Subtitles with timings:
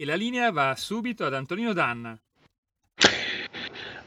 [0.00, 2.16] E la linea va subito ad Antonino Danna.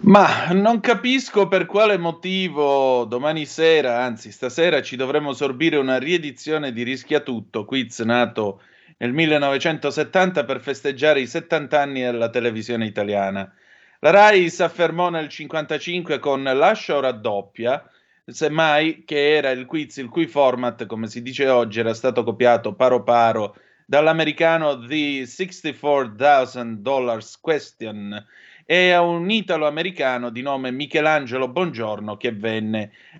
[0.04, 6.72] Ma non capisco per quale motivo domani sera, anzi stasera, ci dovremmo sorbire una riedizione
[6.72, 8.62] di Rischia Tutto, quiz nato
[9.00, 13.54] nel 1970 per festeggiare i 70 anni della televisione italiana.
[14.00, 17.86] La RAI si affermò nel 1955 con Lascia o raddoppia,
[18.26, 22.76] semmai che era il quiz il cui format, come si dice oggi, era stato copiato
[22.76, 23.56] paro paro
[23.92, 28.26] dall'americano The 64,000 Dollars Question
[28.66, 32.16] e a un italo-americano di nome Michelangelo Bongiorno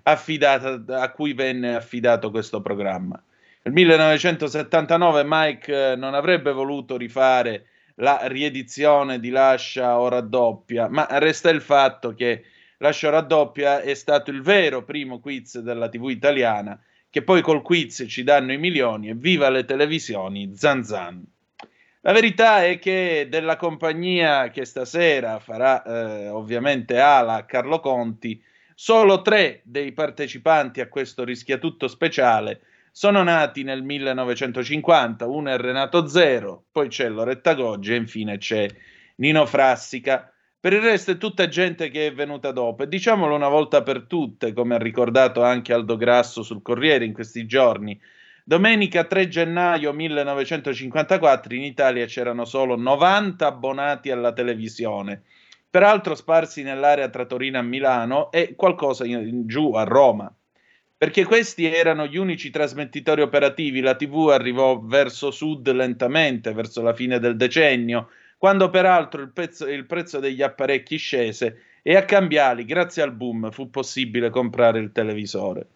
[0.04, 3.22] affidata, a cui venne affidato questo programma.
[3.64, 7.66] Nel 1979 Mike eh, non avrebbe voluto rifare
[7.96, 12.44] la riedizione di Lascia o raddoppia, ma resta il fatto che
[12.78, 16.80] Lascia o raddoppia è stato il vero primo quiz della TV italiana
[17.12, 21.22] che poi col quiz ci danno i milioni e viva le televisioni, zan zan.
[22.00, 28.42] La verità è che della compagnia che stasera farà eh, ovviamente ala a Carlo Conti,
[28.74, 36.06] solo tre dei partecipanti a questo rischiatutto speciale sono nati nel 1950, uno è Renato
[36.06, 38.68] Zero, poi c'è Loretta Goggi e infine c'è
[39.16, 40.31] Nino Frassica.
[40.62, 42.84] Per il resto è tutta gente che è venuta dopo.
[42.84, 47.12] E diciamolo una volta per tutte, come ha ricordato anche Aldo Grasso sul Corriere in
[47.12, 48.00] questi giorni,
[48.44, 55.22] domenica 3 gennaio 1954 in Italia c'erano solo 90 abbonati alla televisione,
[55.68, 60.32] peraltro sparsi nell'area tra Torino e Milano e qualcosa in, in giù a Roma.
[60.96, 66.94] Perché questi erano gli unici trasmettitori operativi, la TV arrivò verso sud lentamente, verso la
[66.94, 68.10] fine del decennio,
[68.42, 73.52] quando peraltro il, pezzo, il prezzo degli apparecchi scese e a cambiali, grazie al boom,
[73.52, 75.68] fu possibile comprare il televisore.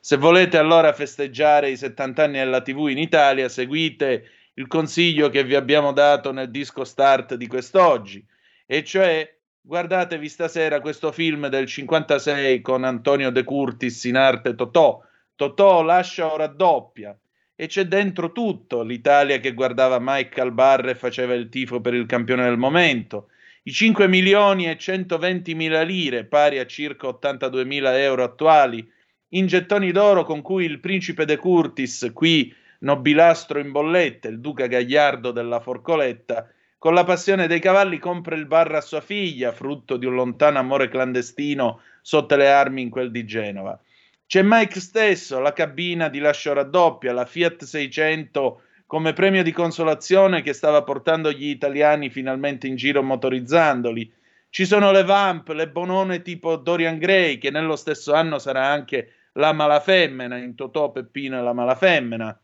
[0.00, 5.44] Se volete allora festeggiare i 70 anni della TV in Italia, seguite il consiglio che
[5.44, 8.24] vi abbiamo dato nel disco start di quest'oggi,
[8.64, 9.30] e cioè
[9.60, 15.02] guardatevi stasera questo film del 56 con Antonio De Curtis in arte Totò.
[15.34, 17.14] Totò lascia o raddoppia
[17.58, 22.04] e c'è dentro tutto, l'Italia che guardava Michael Barre e faceva il tifo per il
[22.04, 23.30] campione del momento,
[23.62, 28.86] i 5 milioni e 120 mila lire, pari a circa 82 mila euro attuali,
[29.30, 34.66] in gettoni d'oro con cui il principe De Curtis, qui nobilastro in bollette, il duca
[34.66, 36.48] Gagliardo della Forcoletta,
[36.78, 40.58] con la passione dei cavalli compra il bar a sua figlia, frutto di un lontano
[40.58, 43.80] amore clandestino sotto le armi in quel di Genova.
[44.26, 50.42] C'è Mike stesso, la cabina di lascio raddoppia, la Fiat 600 come premio di consolazione
[50.42, 54.12] che stava portando gli italiani finalmente in giro motorizzandoli.
[54.50, 59.12] Ci sono le Vamp, le Bonone tipo Dorian Gray, che nello stesso anno sarà anche
[59.34, 62.40] la malafemmena in Totò Peppino e la malafemmena.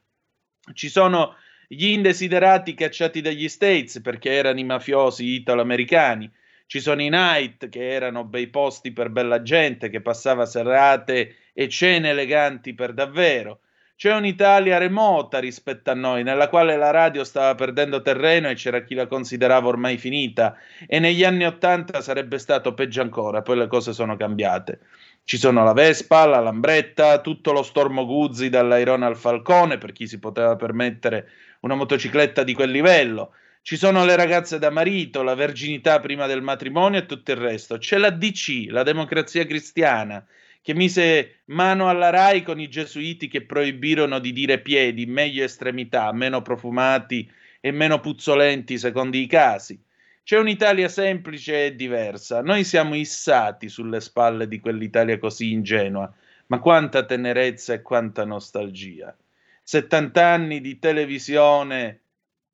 [0.75, 1.35] Ci sono
[1.67, 6.31] gli indesiderati cacciati dagli States perché erano i mafiosi italo-americani.
[6.67, 11.69] Ci sono i night che erano bei posti per bella gente che passava serate e
[11.69, 13.61] cene eleganti per davvero.
[14.03, 18.83] C'è un'Italia remota rispetto a noi, nella quale la radio stava perdendo terreno e c'era
[18.83, 20.57] chi la considerava ormai finita,
[20.89, 24.81] e negli anni Ottanta sarebbe stato peggio ancora, poi le cose sono cambiate.
[25.23, 30.09] Ci sono la Vespa, la Lambretta, tutto lo stormo Guzzi dall'Airone al Falcone, per chi
[30.09, 31.29] si poteva permettere
[31.61, 33.35] una motocicletta di quel livello.
[33.63, 37.79] Ci sono le ragazze da marito, la verginità prima del matrimonio e tutto il resto.
[37.79, 40.27] C'è la DC, la democrazia cristiana,
[40.63, 46.13] che mise mano alla RAI con i gesuiti che proibirono di dire piedi, meglio estremità,
[46.13, 47.29] meno profumati
[47.61, 49.83] e meno puzzolenti secondo i casi.
[50.23, 52.43] C'è un'Italia semplice e diversa.
[52.43, 56.13] Noi siamo issati sulle spalle di quell'Italia così ingenua,
[56.47, 59.17] ma quanta tenerezza e quanta nostalgia.
[59.65, 62.03] 70 anni di televisione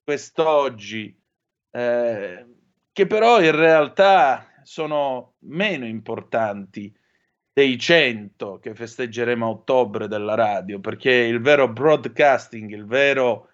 [0.03, 1.15] quest'oggi,
[1.71, 2.47] eh,
[2.91, 6.91] che però in realtà sono meno importanti
[7.59, 13.49] dei 100 che festeggeremo a ottobre della radio, perché il vero broadcasting, il vero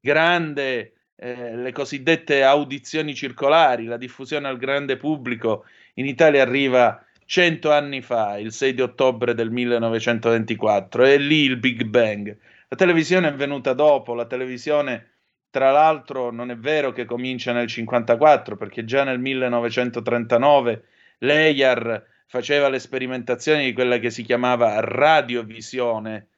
[0.00, 7.70] grande, eh, le cosiddette audizioni circolari, la diffusione al grande pubblico in Italia arriva 100
[7.70, 12.34] anni fa, il 6 di ottobre del 1924, è lì il Big Bang.
[12.66, 15.08] La televisione è venuta dopo, la televisione
[15.50, 20.84] tra l'altro non è vero che comincia nel 54 perché già nel 1939
[21.18, 26.28] l'EIAR faceva le sperimentazioni di quella che si chiamava radiovisione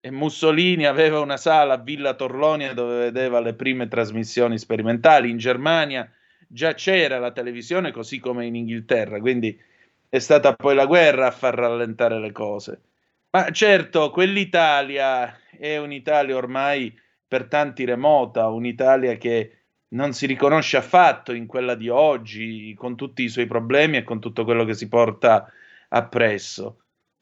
[0.00, 5.28] e Mussolini aveva una sala a Villa Torlonia dove vedeva le prime trasmissioni sperimentali.
[5.28, 6.10] In Germania
[6.48, 9.54] già c'era la televisione così come in Inghilterra, quindi
[10.08, 12.80] è stata poi la guerra a far rallentare le cose.
[13.32, 19.61] Ma certo, quell'Italia è un'Italia ormai per tanti remota, un'Italia che
[19.92, 24.20] non si riconosce affatto in quella di oggi, con tutti i suoi problemi e con
[24.20, 25.50] tutto quello che si porta
[25.88, 26.78] appresso.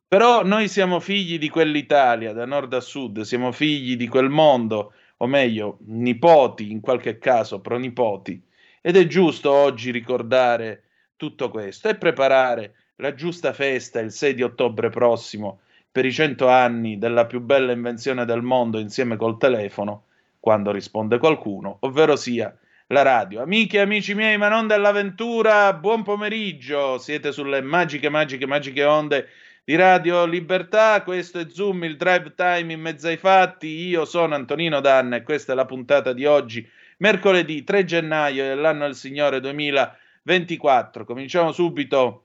[0.06, 4.92] Però noi siamo figli di quell'Italia, da nord a sud, siamo figli di quel mondo,
[5.18, 8.42] o meglio, nipoti, in qualche caso pronipoti,
[8.80, 10.84] ed è giusto oggi ricordare
[11.16, 16.48] tutto questo e preparare la giusta festa il 6 di ottobre prossimo per i cento
[16.48, 20.04] anni della più bella invenzione del mondo insieme col telefono,
[20.40, 22.52] quando risponde qualcuno, ovvero sia
[22.88, 23.42] la radio.
[23.42, 26.98] Amiche e amici miei, ma non dell'avventura, buon pomeriggio.
[26.98, 29.28] Siete sulle magiche, magiche, magiche onde
[29.64, 31.02] di Radio Libertà.
[31.02, 33.68] Questo è Zoom, il drive time in mezzo ai fatti.
[33.68, 36.66] Io sono Antonino Danna e questa è la puntata di oggi,
[36.98, 41.04] mercoledì 3 gennaio dell'anno del Signore 2024.
[41.04, 42.24] Cominciamo subito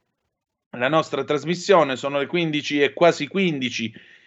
[0.71, 1.95] la nostra trasmissione.
[1.95, 3.93] Sono le 15 e quasi 15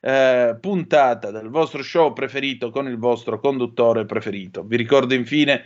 [0.00, 4.64] eh, puntata del vostro show preferito con il vostro conduttore preferito.
[4.64, 5.64] Vi ricordo infine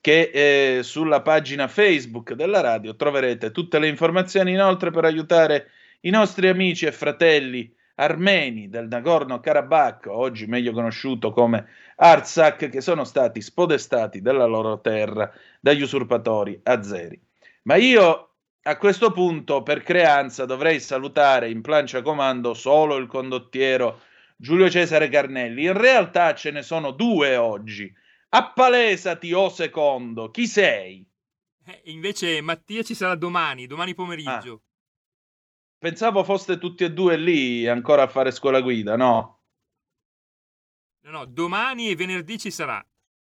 [0.00, 6.10] che eh, sulla pagina Facebook della radio troverete tutte le informazioni inoltre per aiutare i
[6.10, 13.40] nostri amici e fratelli armeni del Nagorno-Karabakh, oggi meglio conosciuto come Artsakh, che sono stati
[13.40, 17.18] spodestati della loro terra dagli usurpatori azeri.
[17.62, 18.33] Ma io
[18.66, 24.00] a questo punto, per creanza, dovrei salutare in plancia comando solo il condottiero
[24.36, 25.64] Giulio Cesare Carnelli.
[25.64, 27.92] In realtà ce ne sono due oggi
[28.36, 31.08] Appalesati, o oh secondo, chi sei?
[31.66, 34.62] Eh, invece Mattia ci sarà domani, domani pomeriggio.
[35.78, 39.42] pensavo foste tutti e due lì ancora a fare scuola guida, no?
[41.02, 42.84] No, no, domani e venerdì ci sarà.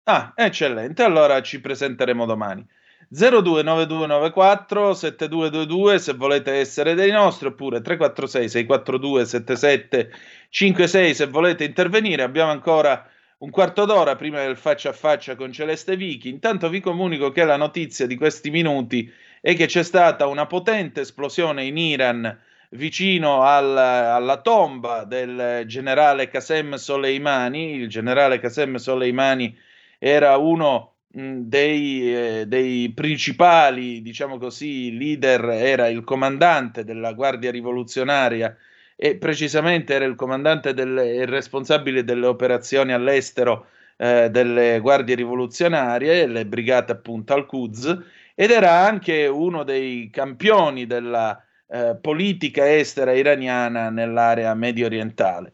[0.05, 2.67] Ah, eccellente, allora ci presenteremo domani.
[3.09, 12.23] 029294 7222 se volete essere dei nostri oppure 346 642 7756 se volete intervenire.
[12.23, 13.09] Abbiamo ancora
[13.39, 16.29] un quarto d'ora prima del faccia a faccia con Celeste Vichi.
[16.29, 21.03] Intanto vi comunico che la notizia di questi minuti è che c'è stata una potente
[21.03, 27.75] esplosione in Iran vicino al, alla tomba del generale Qasem Soleimani.
[27.75, 29.57] Il generale Qasem Soleimani
[29.99, 38.55] era uno dei, eh, dei, principali, diciamo così, leader era il comandante della Guardia Rivoluzionaria
[38.95, 46.27] e precisamente era il comandante del, il responsabile delle operazioni all'estero eh, delle Guardie Rivoluzionarie,
[46.27, 47.99] le brigate appunto al-Quds,
[48.35, 55.53] ed era anche uno dei campioni della eh, politica estera iraniana nell'area medio orientale.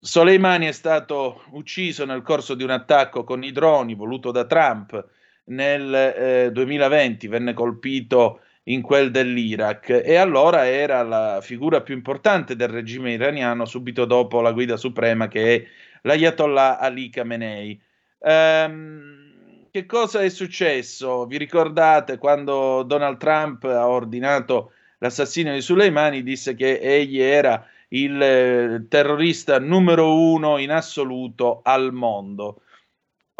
[0.00, 5.04] Soleimani è stato ucciso nel corso di un attacco con i droni voluto da Trump
[5.46, 12.54] nel eh, 2020, venne colpito in quel dell'Iraq e allora era la figura più importante
[12.54, 15.64] del regime iraniano subito dopo la guida suprema che è
[16.02, 17.80] l'Ayatollah Ali Khamenei.
[18.20, 21.26] Ehm, che cosa è successo?
[21.26, 28.20] Vi ricordate quando Donald Trump ha ordinato l'assassinio di Soleimani, disse che egli era il
[28.20, 32.62] eh, terrorista numero uno in assoluto al mondo.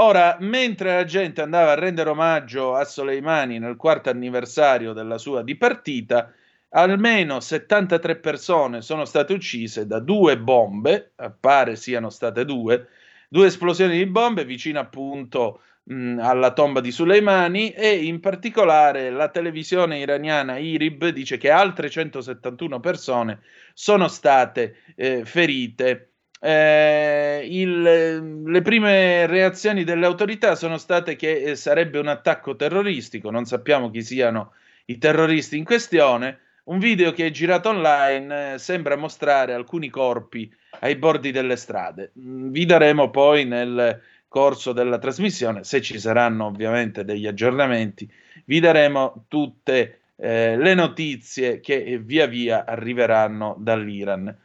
[0.00, 5.42] Ora, mentre la gente andava a rendere omaggio a Soleimani nel quarto anniversario della sua
[5.42, 6.32] dipartita,
[6.70, 12.86] almeno 73 persone sono state uccise da due bombe, pare siano state due,
[13.28, 19.28] due esplosioni di bombe vicino appunto mh, alla tomba di Soleimani e in particolare la
[19.28, 23.40] televisione iraniana IRIB dice che altre 171 persone
[23.72, 26.04] sono state eh, ferite.
[26.40, 33.30] Eh, il, le prime reazioni delle autorità sono state che eh, sarebbe un attacco terroristico,
[33.30, 34.52] non sappiamo chi siano
[34.86, 36.40] i terroristi in questione.
[36.68, 42.12] Un video che è girato online eh, sembra mostrare alcuni corpi ai bordi delle strade.
[42.20, 48.08] Mm, vi daremo poi nel corso della trasmissione, se ci saranno ovviamente degli aggiornamenti,
[48.44, 54.36] vi daremo tutte eh, le notizie che via via arriveranno dall'Iran.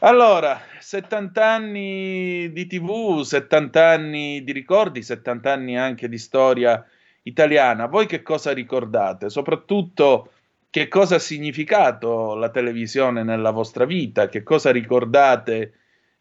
[0.00, 6.84] Allora, 70 anni di TV, 70 anni di ricordi, 70 anni anche di storia
[7.22, 7.86] italiana.
[7.86, 9.30] Voi che cosa ricordate?
[9.30, 10.32] Soprattutto
[10.70, 14.28] che cosa ha significato la televisione nella vostra vita?
[14.28, 15.72] Che cosa ricordate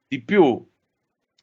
[0.07, 0.65] di più?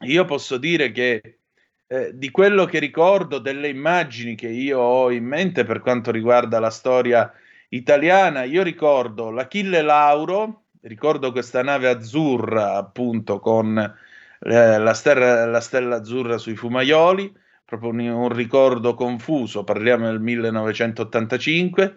[0.01, 1.39] Io posso dire che
[1.87, 6.59] eh, di quello che ricordo, delle immagini che io ho in mente per quanto riguarda
[6.59, 7.33] la storia
[7.69, 15.61] italiana, io ricordo l'Achille Lauro, ricordo questa nave azzurra appunto con eh, la, stella, la,
[15.61, 17.33] stella, azzurra sui fumaioli,
[17.65, 21.97] proprio un, un ricordo confuso, parliamo del 1985.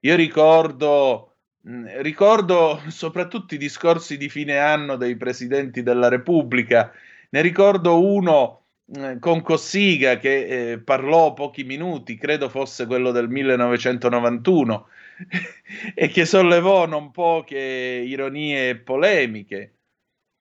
[0.00, 6.92] Io ricordo, mh, ricordo soprattutto i discorsi di fine anno dei presidenti della Repubblica
[7.34, 8.62] ne ricordo uno
[8.94, 14.86] eh, con Cossiga che eh, parlò pochi minuti, credo fosse quello del 1991,
[15.94, 19.72] e che sollevò non poche ironie e polemiche.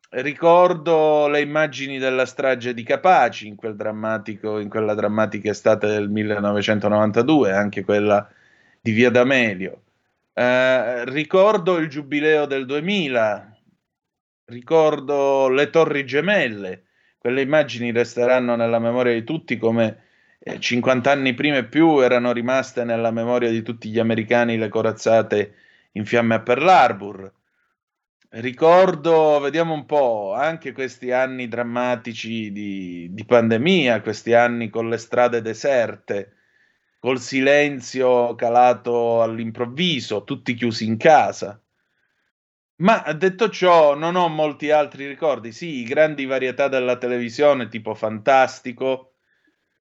[0.10, 7.52] Ricordo le immagini della strage di Capaci in, quel in quella drammatica estate del 1992,
[7.52, 8.30] anche quella
[8.80, 9.82] di Via D'Amelio.
[10.32, 13.53] Eh, ricordo il giubileo del 2000,
[14.54, 16.84] ricordo le torri gemelle,
[17.18, 20.04] quelle immagini resteranno nella memoria di tutti come
[20.40, 24.70] eh, 50 anni prima e più erano rimaste nella memoria di tutti gli americani le
[24.70, 25.54] corazzate
[25.94, 27.34] in fiamme a Pearl Harbor.
[28.36, 34.98] Ricordo, vediamo un po', anche questi anni drammatici di, di pandemia, questi anni con le
[34.98, 36.34] strade deserte,
[37.00, 41.63] col silenzio calato all'improvviso, tutti chiusi in casa.
[42.78, 45.52] Ma detto ciò, non ho molti altri ricordi.
[45.52, 49.14] Sì, grandi varietà della televisione, tipo Fantastico,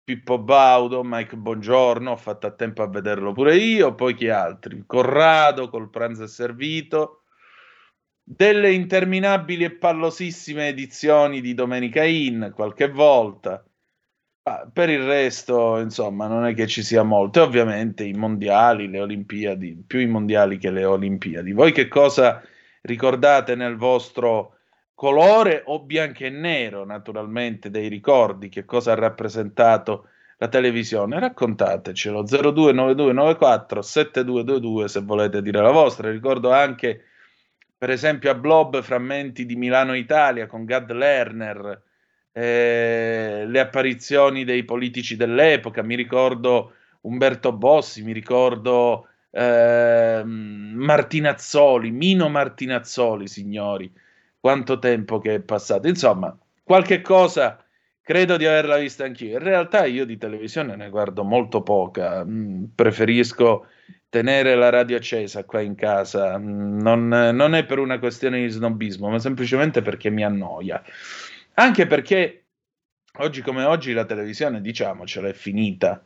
[0.03, 4.83] Pippo Baudo, Mike Bongiorno, ho fatto a tempo a vederlo pure io, poi chi altri?
[4.85, 7.23] Corrado col pranzo è servito,
[8.21, 13.63] delle interminabili e pallosissime edizioni di Domenica In qualche volta.
[14.43, 17.39] Ma per il resto, insomma, non è che ci sia molto.
[17.39, 21.51] E ovviamente i mondiali, le Olimpiadi, più i mondiali che le Olimpiadi.
[21.51, 22.43] Voi che cosa
[22.85, 24.57] ricordate nel vostro
[24.93, 32.23] colore o bianco e nero, naturalmente, dei ricordi, che cosa ha rappresentato la televisione, raccontatecelo.
[32.23, 36.11] 029294 7222 se volete dire la vostra.
[36.11, 37.03] Ricordo anche
[37.77, 41.81] per esempio a Blob frammenti di Milano Italia con Gad Lerner,
[42.31, 52.29] eh, le apparizioni dei politici dell'epoca, mi ricordo Umberto Bossi, mi ricordo eh, Martinazzoli, Mino
[52.29, 53.91] Martinazzoli, signori,
[54.39, 55.87] quanto tempo che è passato.
[55.87, 57.61] Insomma, qualche cosa
[58.01, 59.37] credo di averla vista anch'io.
[59.37, 63.67] In realtà io di televisione ne guardo molto poca, mm, preferisco
[64.07, 68.49] tenere la radio accesa qua in casa, mm, non, non, è per una questione di
[68.49, 70.81] snobismo, ma semplicemente perché mi annoia.
[71.55, 72.45] Anche perché
[73.17, 76.01] oggi come oggi la televisione, diciamocela, è finita.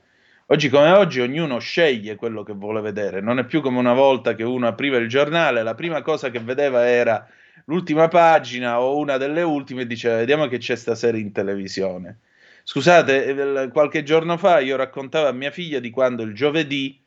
[0.51, 4.33] Oggi come oggi ognuno sceglie quello che vuole vedere, non è più come una volta
[4.33, 7.27] che uno apriva il giornale, la prima cosa che vedeva era
[7.65, 12.21] l'ultima pagina o una delle ultime e diceva vediamo che c'è stasera in televisione.
[12.63, 16.99] Scusate, eh, qualche giorno fa io raccontavo a mia figlia di quando il giovedì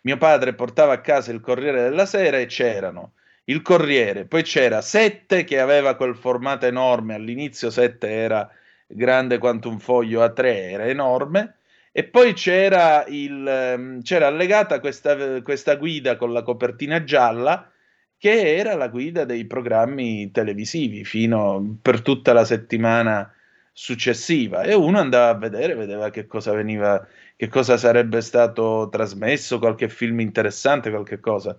[0.00, 3.12] mio padre portava a casa il Corriere della Sera e c'erano
[3.44, 8.50] il Corriere, poi c'era Sette che aveva quel formato enorme, all'inizio Sette era
[8.86, 11.56] grande quanto un foglio A3, era enorme,
[11.98, 17.70] e poi c'era, il, ehm, c'era allegata questa, questa guida con la copertina gialla
[18.18, 23.32] che era la guida dei programmi televisivi fino per tutta la settimana
[23.72, 29.58] successiva e uno andava a vedere, vedeva che cosa veniva, che cosa sarebbe stato trasmesso,
[29.58, 31.56] qualche film interessante, qualche cosa.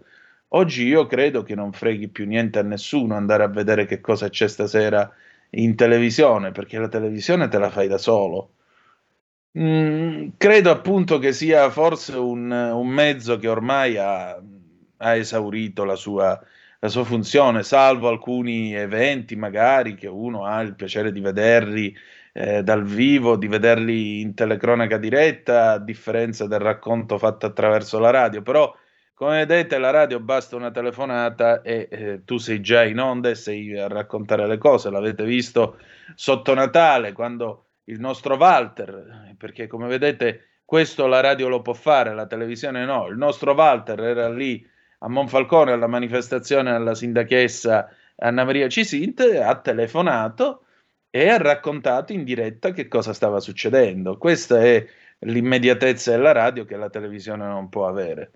[0.49, 4.29] Oggi io credo che non freghi più niente a nessuno andare a vedere che cosa
[4.29, 5.11] c'è stasera
[5.51, 8.51] in televisione, perché la televisione te la fai da solo.
[9.57, 14.39] Mm, credo appunto che sia forse un, un mezzo che ormai ha
[14.97, 16.39] ha esaurito la sua,
[16.79, 21.95] la sua funzione, salvo alcuni eventi magari che uno ha il piacere di vederli
[22.33, 28.11] eh, dal vivo, di vederli in telecronaca diretta, a differenza del racconto fatto attraverso la
[28.11, 28.73] radio, però
[29.13, 33.35] come vedete la radio basta una telefonata e eh, tu sei già in onda e
[33.35, 35.79] sei a raccontare le cose, l'avete visto
[36.15, 42.13] sotto Natale quando il nostro Walter, perché come vedete questo la radio lo può fare,
[42.13, 44.65] la televisione no, il nostro Walter era lì
[44.99, 50.65] a Monfalcone alla manifestazione alla sindachessa Anna Maria Cisint, ha telefonato
[51.09, 54.17] e ha raccontato in diretta che cosa stava succedendo.
[54.17, 54.85] Questa è
[55.19, 58.31] l'immediatezza della radio che la televisione non può avere.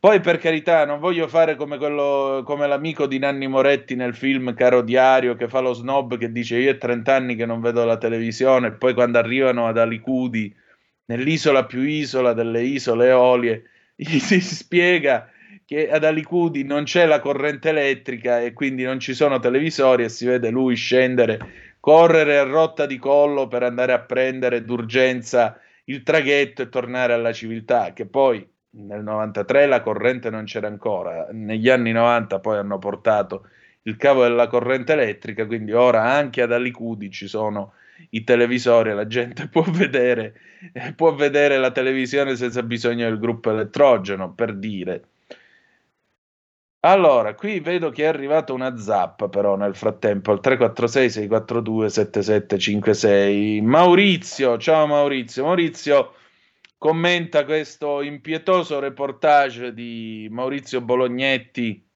[0.00, 4.54] Poi, per carità, non voglio fare come, quello, come l'amico di Nanni Moretti nel film
[4.54, 7.84] Caro Diario che fa lo snob che dice io è 30 anni che non vedo
[7.84, 10.56] la televisione e poi quando arrivano ad Alicudi,
[11.04, 15.30] nell'isola più isola delle isole Eolie, gli si spiega
[15.66, 20.08] che ad Alicudi non c'è la corrente elettrica e quindi non ci sono televisori e
[20.08, 26.02] si vede lui scendere, correre a rotta di collo per andare a prendere d'urgenza il
[26.02, 31.68] traghetto e tornare alla civiltà, che poi nel 93 la corrente non c'era ancora, negli
[31.68, 33.48] anni 90 poi hanno portato
[33.82, 37.72] il cavo della corrente elettrica, quindi ora anche ad Alicudi ci sono
[38.10, 40.34] i televisori, la gente può vedere,
[40.96, 45.04] può vedere la televisione senza bisogno del gruppo elettrogeno, per dire.
[46.82, 53.60] Allora, qui vedo che è arrivata una zappa però nel frattempo al 346 642 7756.
[53.60, 55.44] Maurizio, ciao Maurizio.
[55.44, 56.14] Maurizio
[56.80, 61.86] commenta questo impietoso reportage di Maurizio Bolognetti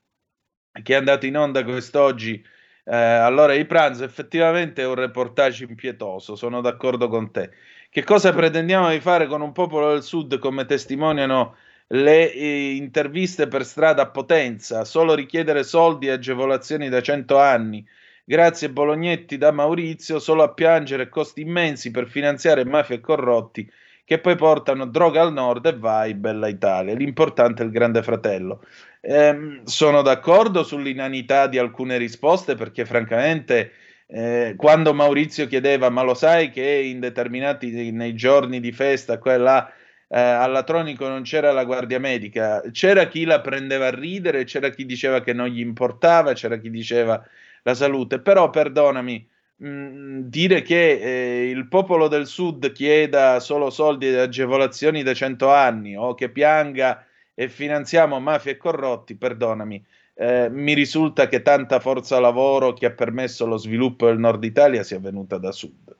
[0.83, 2.45] che è andato in onda quest'oggi
[2.85, 4.05] eh, all'ora di pranzo.
[4.05, 7.51] Effettivamente è un reportage impietoso, sono d'accordo con te.
[7.89, 13.49] Che cosa pretendiamo di fare con un popolo del sud come testimoniano le eh, interviste
[13.49, 17.83] per strada a Potenza, solo richiedere soldi e agevolazioni da 100 anni.
[18.23, 23.73] Grazie Bolognetti da Maurizio, solo a piangere costi immensi per finanziare mafie e corrotti
[24.05, 26.95] che poi portano droga al nord e vai, bella Italia.
[26.95, 28.63] L'importante è il grande fratello.
[29.01, 33.73] Eh, sono d'accordo sull'inanità di alcune risposte perché francamente
[34.07, 39.71] eh, quando Maurizio chiedeva ma lo sai che in determinati nei giorni di festa quella
[40.09, 44.85] eh, all'Atronico non c'era la guardia medica, c'era chi la prendeva a ridere, c'era chi
[44.87, 47.23] diceva che non gli importava, c'era chi diceva
[47.63, 49.29] la salute, però perdonami,
[49.63, 55.51] mm, dire che eh, il popolo del sud chieda solo soldi ed agevolazioni da 100
[55.51, 61.81] anni o che pianga e finanziamo mafie e corrotti, perdonami, eh, mi risulta che tanta
[61.81, 65.97] forza lavoro che ha permesso lo sviluppo del nord Italia sia venuta da sud.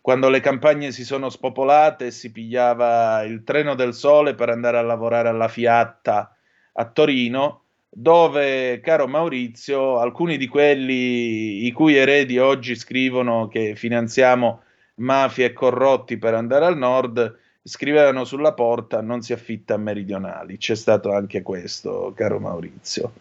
[0.00, 4.78] Quando le campagne si sono spopolate e si pigliava il treno del sole per andare
[4.78, 6.34] a lavorare alla Fiatta
[6.72, 14.62] a Torino, dove, caro Maurizio, alcuni di quelli i cui eredi oggi scrivono che finanziamo
[14.96, 20.56] mafia e corrotti per andare al nord, scrivevano sulla porta non si affitta a meridionali.
[20.56, 23.12] C'è stato anche questo, caro Maurizio,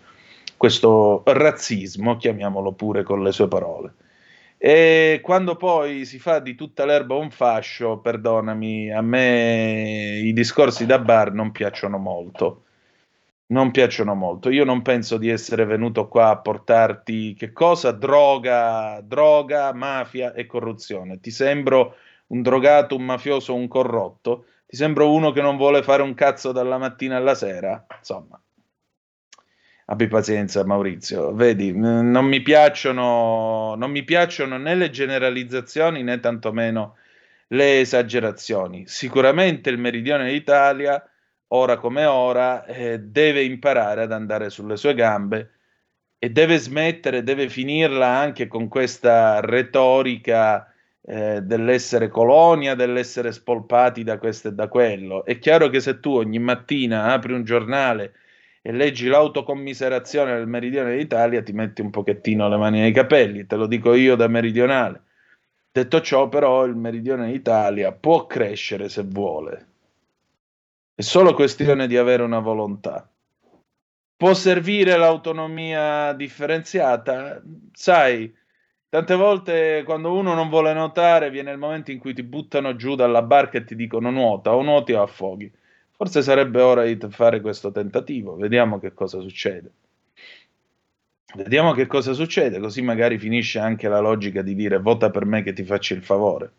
[0.55, 3.93] questo razzismo, chiamiamolo pure con le sue parole.
[4.61, 10.85] E quando poi si fa di tutta l'erba un fascio, perdonami, a me i discorsi
[10.85, 12.65] da bar non piacciono molto.
[13.51, 14.49] Non piacciono molto.
[14.49, 17.91] Io non penso di essere venuto qua a portarti che cosa?
[17.91, 21.19] Droga, droga, mafia e corruzione.
[21.19, 21.95] Ti sembro
[22.27, 24.45] un drogato, un mafioso, un corrotto?
[24.67, 27.87] Ti sembro uno che non vuole fare un cazzo dalla mattina alla sera?
[27.97, 28.39] Insomma,
[29.85, 36.97] abbi pazienza Maurizio, vedi, non mi piacciono, non mi piacciono né le generalizzazioni né tantomeno
[37.47, 38.85] le esagerazioni.
[38.85, 41.03] Sicuramente il meridione d'Italia,
[41.49, 45.51] ora come ora, eh, deve imparare ad andare sulle sue gambe
[46.19, 54.17] e deve smettere, deve finirla anche con questa retorica eh, dell'essere colonia, dell'essere spolpati da
[54.17, 55.25] questo e da quello.
[55.25, 58.13] È chiaro che se tu ogni mattina apri un giornale
[58.61, 63.55] e leggi l'autocommiserazione del meridione d'Italia, ti metti un pochettino le mani nei capelli, te
[63.55, 65.03] lo dico io da meridionale.
[65.71, 69.68] Detto ciò, però, il meridione d'Italia può crescere se vuole.
[70.99, 73.09] È solo questione di avere una volontà.
[74.17, 77.41] Può servire l'autonomia differenziata?
[77.71, 78.35] Sai,
[78.89, 82.95] tante volte quando uno non vuole nuotare, viene il momento in cui ti buttano giù
[82.95, 85.49] dalla barca e ti dicono nuota, o nuoti o affoghi.
[85.91, 89.71] Forse sarebbe ora di fare questo tentativo, vediamo che cosa succede.
[91.33, 95.43] Vediamo che cosa succede, così magari finisce anche la logica di dire vota per me
[95.43, 96.51] che ti faccio il favore.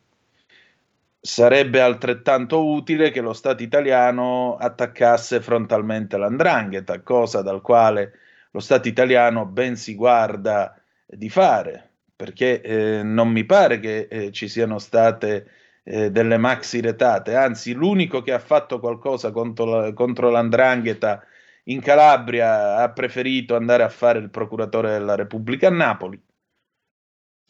[1.22, 8.12] Sarebbe altrettanto utile che lo Stato italiano attaccasse frontalmente l'andrangheta, cosa dal quale
[8.52, 10.74] lo Stato italiano ben si guarda
[11.06, 15.46] di fare, perché eh, non mi pare che eh, ci siano state
[15.84, 21.22] eh, delle maxi retate, anzi l'unico che ha fatto qualcosa contro, la, contro l'andrangheta
[21.64, 26.18] in Calabria ha preferito andare a fare il procuratore della Repubblica a Napoli.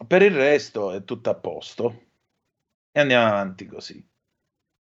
[0.07, 2.10] Per il resto è tutto a posto
[2.93, 4.05] e andiamo avanti così.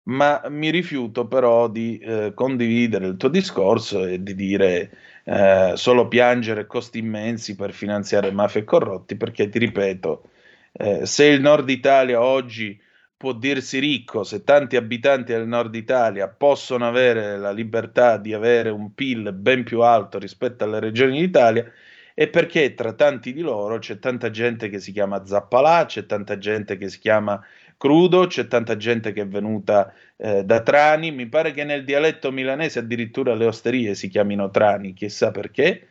[0.09, 4.91] Ma mi rifiuto però di eh, condividere il tuo discorso e di dire
[5.25, 10.31] eh, solo piangere costi immensi per finanziare mafie e corrotti, perché ti ripeto,
[10.73, 12.81] eh, se il nord Italia oggi
[13.17, 18.69] può dirsi ricco se tanti abitanti del nord Italia possono avere la libertà di avere
[18.69, 21.65] un PIL ben più alto rispetto alle regioni d'Italia
[22.13, 26.39] è perché tra tanti di loro c'è tanta gente che si chiama Zappalà, c'è tanta
[26.39, 27.43] gente che si chiama
[27.79, 32.33] Crudo, c'è tanta gente che è venuta eh, da Trani, mi pare che nel dialetto
[32.33, 35.89] milanese addirittura le osterie si chiamino Trani, chissà perché,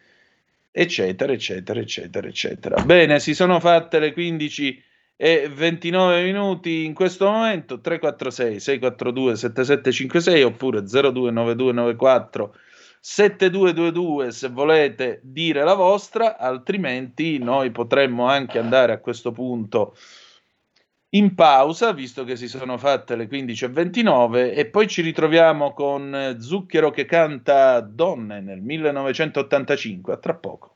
[0.71, 2.83] eccetera, eccetera, eccetera, eccetera.
[2.83, 4.83] Bene, si sono fatte le 15
[5.17, 7.79] e 29 minuti in questo momento.
[7.79, 12.55] 346 642 7756 oppure 029294
[12.99, 16.37] 7222 se volete dire la vostra.
[16.37, 19.95] Altrimenti noi potremmo anche andare a questo punto
[21.15, 26.91] in pausa visto che si sono fatte le 15.29 e poi ci ritroviamo con Zucchero
[26.91, 30.75] che canta Donne nel 1985 a tra poco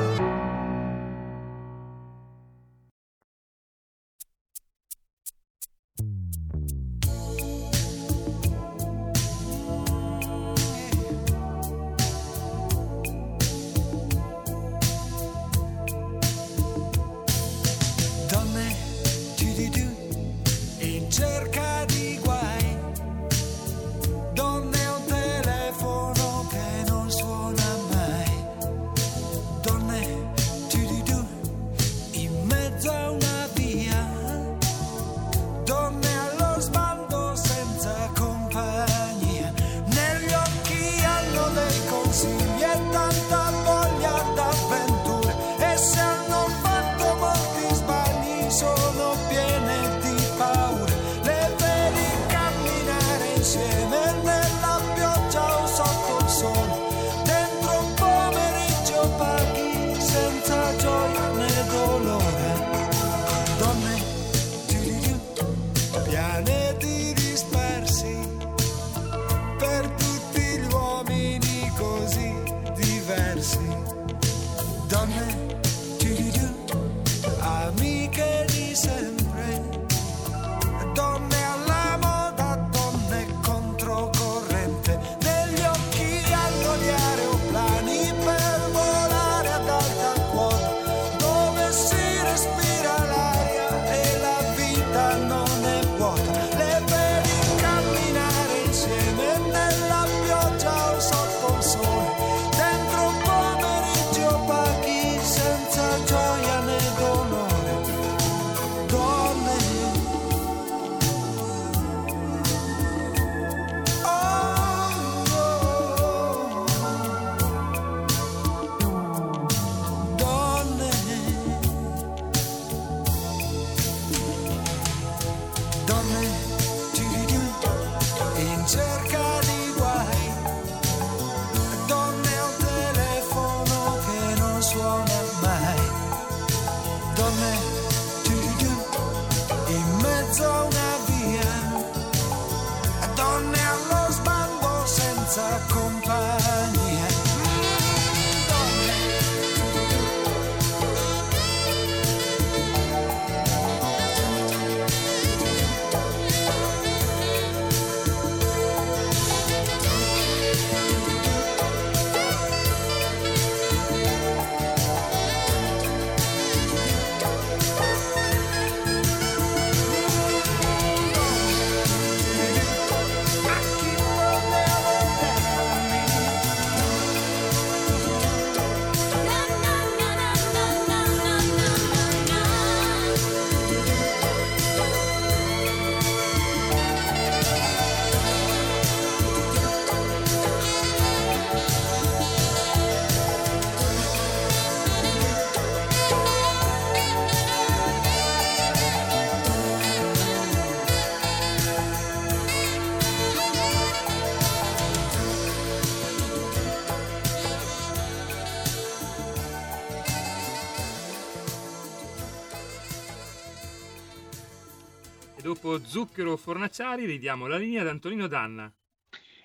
[215.61, 218.73] Dopo Zucchero Fornaciari ridiamo la linea ad Antonino Danna.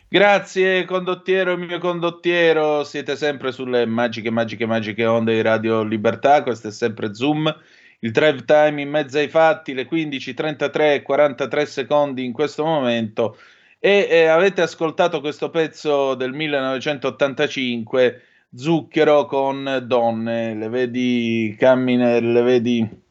[0.09, 6.69] Grazie condottiero, mio condottiero, siete sempre sulle magiche, magiche, magiche onde di Radio Libertà, questo
[6.69, 7.55] è sempre Zoom,
[7.99, 12.65] il drive time in mezzo ai fatti, le 15, 33 e 43 secondi in questo
[12.65, 13.37] momento.
[13.79, 18.23] E eh, avete ascoltato questo pezzo del 1985,
[18.55, 23.05] Zucchero con donne, le vedi camminare, le vedi...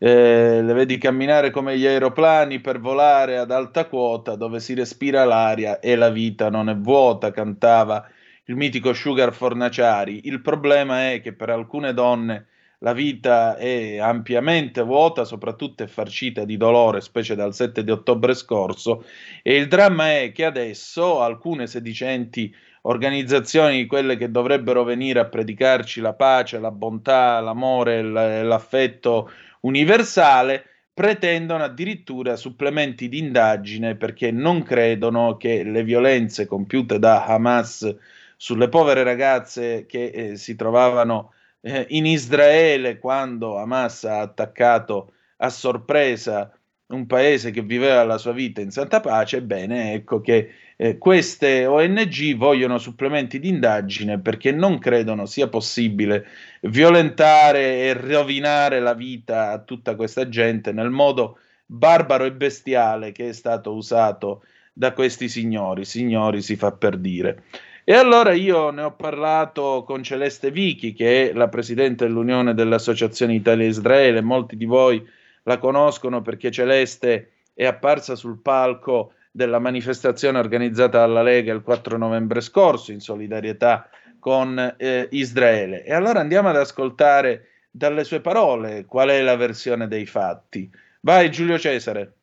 [0.00, 5.24] Eh, le vedi camminare come gli aeroplani per volare ad alta quota dove si respira
[5.24, 8.08] l'aria e la vita non è vuota, cantava
[8.44, 10.28] il mitico Sugar Fornaciari.
[10.28, 12.46] Il problema è che per alcune donne
[12.78, 18.34] la vita è ampiamente vuota, soprattutto è farcita di dolore, specie dal 7 di ottobre
[18.34, 19.04] scorso,
[19.42, 26.00] e il dramma è che adesso alcune sedicenti organizzazioni, quelle che dovrebbero venire a predicarci
[26.00, 29.28] la pace, la bontà, l'amore, l'affetto
[29.60, 37.96] universale, pretendono addirittura supplementi di indagine perché non credono che le violenze compiute da Hamas
[38.36, 45.50] sulle povere ragazze che eh, si trovavano eh, in Israele quando Hamas ha attaccato a
[45.50, 46.52] sorpresa
[46.88, 51.66] un paese che viveva la sua vita in santa pace, bene, ecco che eh, queste
[51.66, 56.24] ONG vogliono supplementi di indagine perché non credono sia possibile
[56.60, 63.30] violentare e rovinare la vita a tutta questa gente nel modo barbaro e bestiale che
[63.30, 65.84] è stato usato da questi signori.
[65.84, 67.42] Signori si fa per dire.
[67.82, 72.76] E allora io ne ho parlato con Celeste Vichi, che è la presidente dell'Unione delle
[72.76, 74.20] Associazioni Italia-Israele.
[74.20, 75.04] Molti di voi
[75.42, 81.96] la conoscono perché Celeste è apparsa sul palco della manifestazione organizzata dalla Lega il 4
[81.96, 85.84] novembre scorso in solidarietà con eh, Israele.
[85.84, 90.68] E allora andiamo ad ascoltare dalle sue parole qual è la versione dei fatti.
[91.02, 92.14] Vai Giulio Cesare.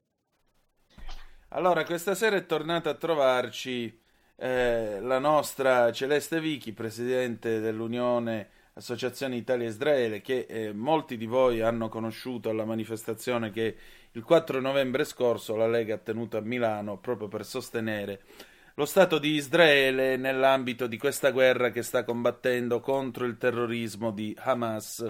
[1.49, 3.97] Allora, questa sera è tornata a trovarci
[4.36, 11.88] eh, la nostra Celeste Vichi, presidente dell'Unione Associazione Italia-Israele, che eh, molti di voi hanno
[11.88, 13.78] conosciuto alla manifestazione che
[14.15, 18.21] il 4 novembre scorso la Lega ha tenuto a Milano proprio per sostenere
[18.75, 24.36] lo Stato di Israele nell'ambito di questa guerra che sta combattendo contro il terrorismo di
[24.38, 25.06] Hamas.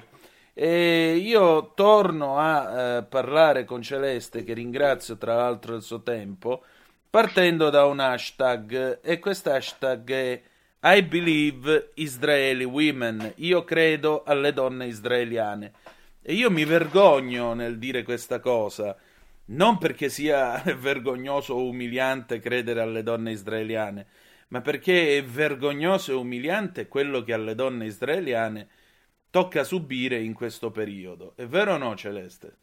[0.54, 6.63] E io torno a eh, parlare con Celeste, che ringrazio tra l'altro del suo tempo,
[7.10, 10.41] partendo da un hashtag, e questo hashtag è
[10.84, 13.34] I believe Israeli women.
[13.38, 15.72] Io credo alle donne israeliane.
[16.28, 18.98] E io mi vergogno nel dire questa cosa,
[19.50, 24.08] non perché sia vergognoso o umiliante credere alle donne israeliane,
[24.48, 28.68] ma perché è vergognoso e umiliante quello che alle donne israeliane
[29.30, 31.34] tocca subire in questo periodo.
[31.36, 32.58] È vero o no, Celeste?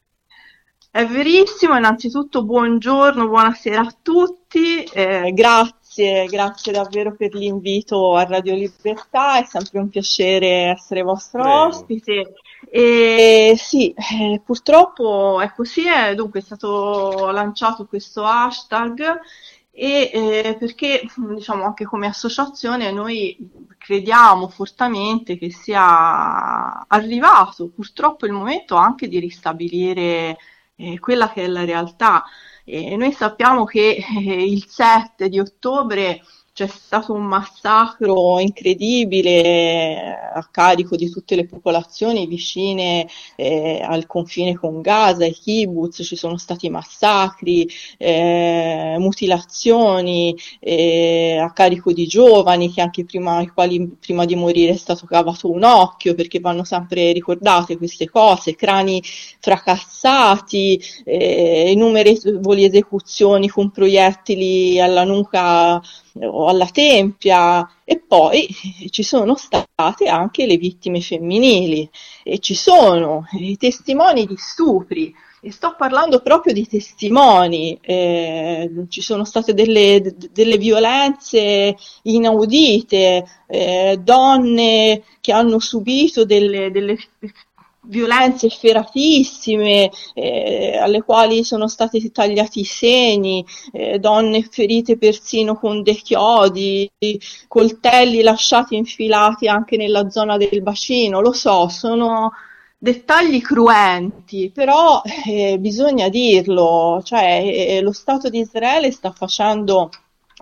[0.90, 8.56] È verissimo, innanzitutto buongiorno, buonasera a tutti, eh, grazie, grazie davvero per l'invito a Radio
[8.56, 11.66] Libertà, è sempre un piacere essere vostro Prego.
[11.66, 12.34] ospite.
[12.70, 19.20] E sì, eh, purtroppo è così, è, dunque è stato lanciato questo hashtag
[19.70, 23.36] e eh, perché diciamo anche come associazione noi
[23.78, 30.36] crediamo fortemente che sia arrivato purtroppo il momento anche di ristabilire
[30.76, 32.24] eh, quella che è la realtà.
[32.64, 36.22] E noi sappiamo che eh, il 7 di ottobre
[36.54, 44.54] c'è stato un massacro incredibile a carico di tutte le popolazioni vicine eh, al confine
[44.54, 52.70] con Gaza, i kibbutz, ci sono stati massacri, eh, mutilazioni eh, a carico di giovani
[52.70, 56.64] che anche prima, ai quali prima di morire è stato cavato un occhio perché vanno
[56.64, 59.02] sempre ricordate queste cose, crani
[59.40, 65.80] fracassati, eh, innumerevoli esecuzioni con proiettili alla nuca
[66.20, 68.48] o alla tempia e poi
[68.90, 71.88] ci sono state anche le vittime femminili
[72.22, 79.00] e ci sono i testimoni di stupri e sto parlando proprio di testimoni, eh, ci
[79.00, 86.96] sono state delle, delle violenze inaudite, eh, donne che hanno subito delle, delle
[87.84, 95.82] violenze efferatissime eh, alle quali sono stati tagliati i seni, eh, donne ferite persino con
[95.82, 96.90] dei chiodi,
[97.48, 102.32] coltelli lasciati infilati anche nella zona del bacino, lo so, sono
[102.78, 109.90] dettagli cruenti, però eh, bisogna dirlo, cioè eh, lo Stato di Israele sta facendo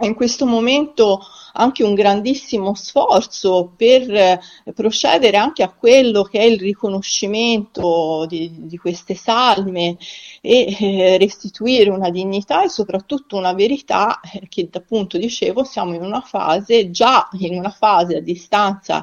[0.00, 1.20] in questo momento
[1.54, 4.40] anche un grandissimo sforzo per eh,
[4.74, 9.96] procedere anche a quello che è il riconoscimento di, di queste salme
[10.40, 16.02] e eh, restituire una dignità e soprattutto una verità eh, che appunto dicevo siamo in
[16.02, 19.02] una fase, già in una fase a distanza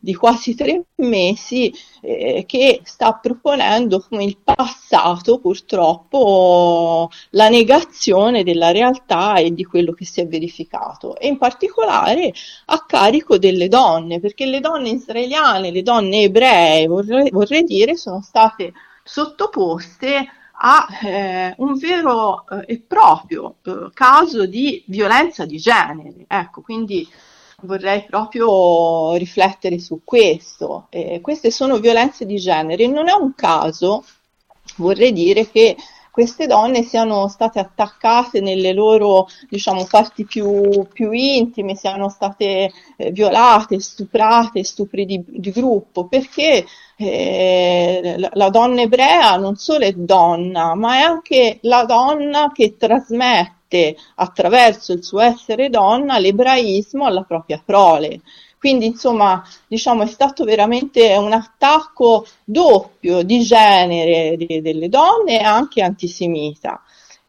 [0.00, 8.70] di quasi tre mesi eh, che sta proponendo come il passato purtroppo la negazione della
[8.70, 11.16] realtà e di quello che si è verificato.
[11.16, 17.30] E in particolare a carico delle donne perché le donne israeliane, le donne ebree vorrei,
[17.30, 18.72] vorrei dire sono state
[19.02, 20.26] sottoposte
[20.60, 26.24] a eh, un vero eh, e proprio eh, caso di violenza di genere.
[26.26, 27.08] Ecco, quindi
[27.62, 30.86] vorrei proprio riflettere su questo.
[30.90, 32.86] Eh, queste sono violenze di genere.
[32.86, 34.04] Non è un caso,
[34.76, 35.76] vorrei dire, che
[36.18, 43.12] queste donne siano state attaccate nelle loro diciamo, parti più, più intime, siano state eh,
[43.12, 49.92] violate, stuprate, stupri di, di gruppo, perché eh, la, la donna ebrea non solo è
[49.92, 57.22] donna, ma è anche la donna che trasmette attraverso il suo essere donna l'ebraismo alla
[57.22, 58.22] propria prole.
[58.58, 65.44] Quindi, insomma, diciamo, è stato veramente un attacco doppio di genere de- delle donne e
[65.44, 66.82] anche antisemita.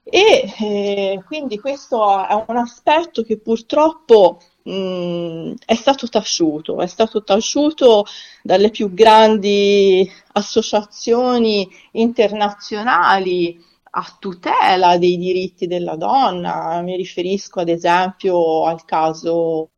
[0.03, 7.23] E eh, quindi questo è un aspetto che purtroppo mh, è stato taciuto, è stato
[7.23, 8.05] taciuto
[8.41, 18.65] dalle più grandi associazioni internazionali a tutela dei diritti della donna, mi riferisco ad esempio
[18.65, 19.71] al caso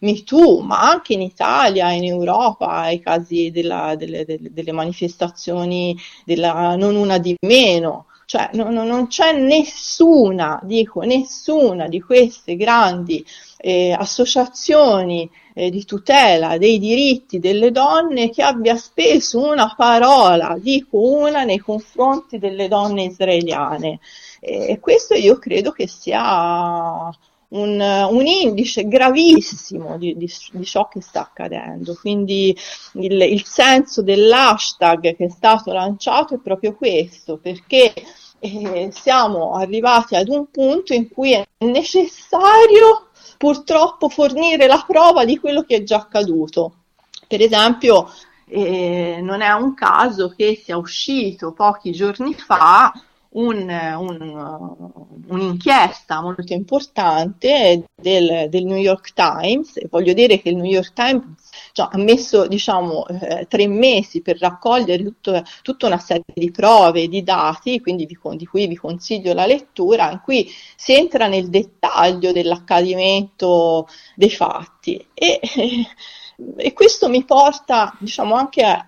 [0.00, 6.96] MeToo, ma anche in Italia, in Europa, ai casi della, delle, delle, manifestazioni della non
[6.96, 8.06] una di meno.
[8.26, 13.24] Cioè non, non c'è nessuna, dico, nessuna di queste grandi
[13.56, 20.98] eh, associazioni eh, di tutela dei diritti delle donne che abbia speso una parola, dico
[20.98, 24.00] una, nei confronti delle donne israeliane.
[24.40, 27.10] E questo io credo che sia
[27.48, 31.96] un, un indice gravissimo di, di, di, ciò che sta accadendo.
[32.00, 32.56] Quindi
[32.94, 37.92] il, il senso dell'hashtag che è stato lanciato è proprio questo, perché
[38.38, 45.38] eh, siamo arrivati ad un punto in cui è necessario purtroppo fornire la prova di
[45.38, 46.72] quello che è già accaduto.
[47.26, 48.10] Per esempio,
[48.48, 52.92] eh, non è un caso che sia uscito pochi giorni fa
[53.36, 54.92] un, un,
[55.28, 60.92] un'inchiesta molto importante del, del, New York Times, e voglio dire che il New York
[60.92, 61.24] Times
[61.72, 67.08] cioè, ha messo diciamo, eh, tre mesi per raccogliere tutto, tutta una serie di prove
[67.08, 71.48] di dati, quindi vi, di cui vi consiglio la lettura, in cui si entra nel
[71.48, 75.06] dettaglio dell'accadimento dei fatti.
[75.12, 75.86] E, eh,
[76.56, 78.86] e questo mi porta, diciamo, anche a,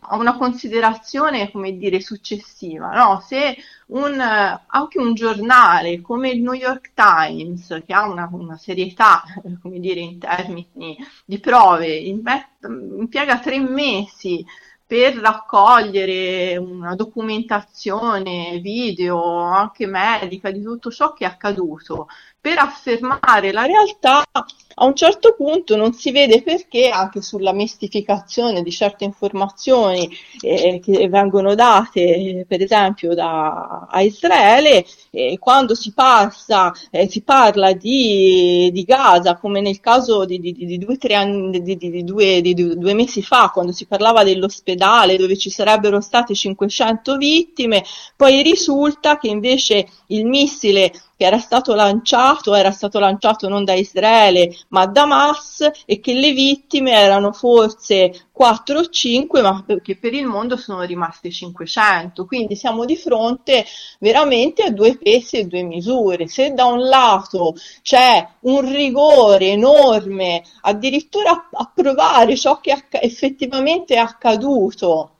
[0.00, 3.22] a una considerazione, come dire, successiva, no?
[3.24, 3.56] Se
[3.86, 9.22] un, anche un giornale come il New York Times, che ha una, una serietà,
[9.62, 14.44] come dire, in termini di prove, impiega tre mesi
[14.86, 22.08] per raccogliere una documentazione video, anche medica, di tutto ciò che è accaduto,
[22.44, 28.62] per affermare la realtà, a un certo punto non si vede perché anche sulla mistificazione
[28.62, 35.94] di certe informazioni eh, che vengono date, per esempio, da, a Israele, eh, quando si,
[35.94, 42.04] passa, eh, si parla di, di, Gaza, come nel caso di, di, di due, anni,
[42.04, 47.82] due, due mesi fa, quando si parlava dell'ospedale dove ci sarebbero state 500 vittime,
[48.16, 53.74] poi risulta che invece il missile che era stato lanciato, era stato lanciato non da
[53.74, 59.96] Israele ma da Hamas e che le vittime erano forse 4 o 5 ma che
[59.96, 63.64] per il mondo sono rimaste 500 quindi siamo di fronte
[64.00, 66.26] veramente a due pesi e due misure.
[66.26, 73.98] Se da un lato c'è un rigore enorme addirittura a provare ciò che effettivamente è
[73.98, 75.13] accaduto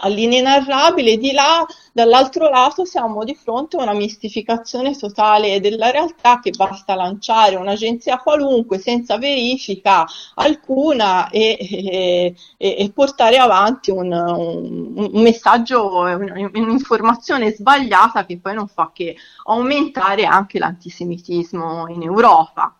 [0.00, 6.50] all'inenarrabile, di là dall'altro lato siamo di fronte a una mistificazione totale della realtà che
[6.50, 15.22] basta lanciare un'agenzia qualunque senza verifica alcuna e, e, e portare avanti un, un, un
[15.22, 22.74] messaggio, un'informazione sbagliata che poi non fa che aumentare anche l'antisemitismo in Europa.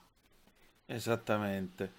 [0.87, 1.93] Esattamente,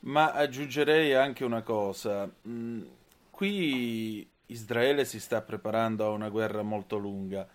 [0.00, 2.28] ma aggiungerei anche una cosa.
[2.46, 2.82] Mm,
[3.30, 7.48] qui Israele si sta preparando a una guerra molto lunga.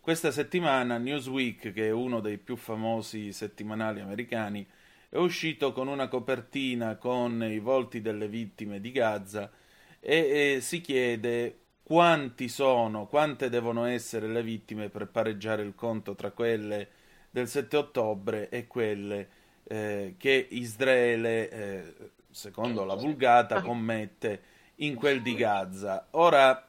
[0.00, 4.66] Questa settimana Newsweek, che è uno dei più famosi settimanali americani,
[5.08, 9.50] è uscito con una copertina con i volti delle vittime di Gaza
[9.98, 16.14] e, e si chiede quanti sono, quante devono essere le vittime per pareggiare il conto
[16.14, 16.88] tra quelle
[17.30, 19.28] del 7 ottobre e quelle
[19.64, 21.94] eh, che Israele, eh,
[22.30, 26.08] secondo la vulgata, commette in quel di Gaza.
[26.12, 26.66] Ora,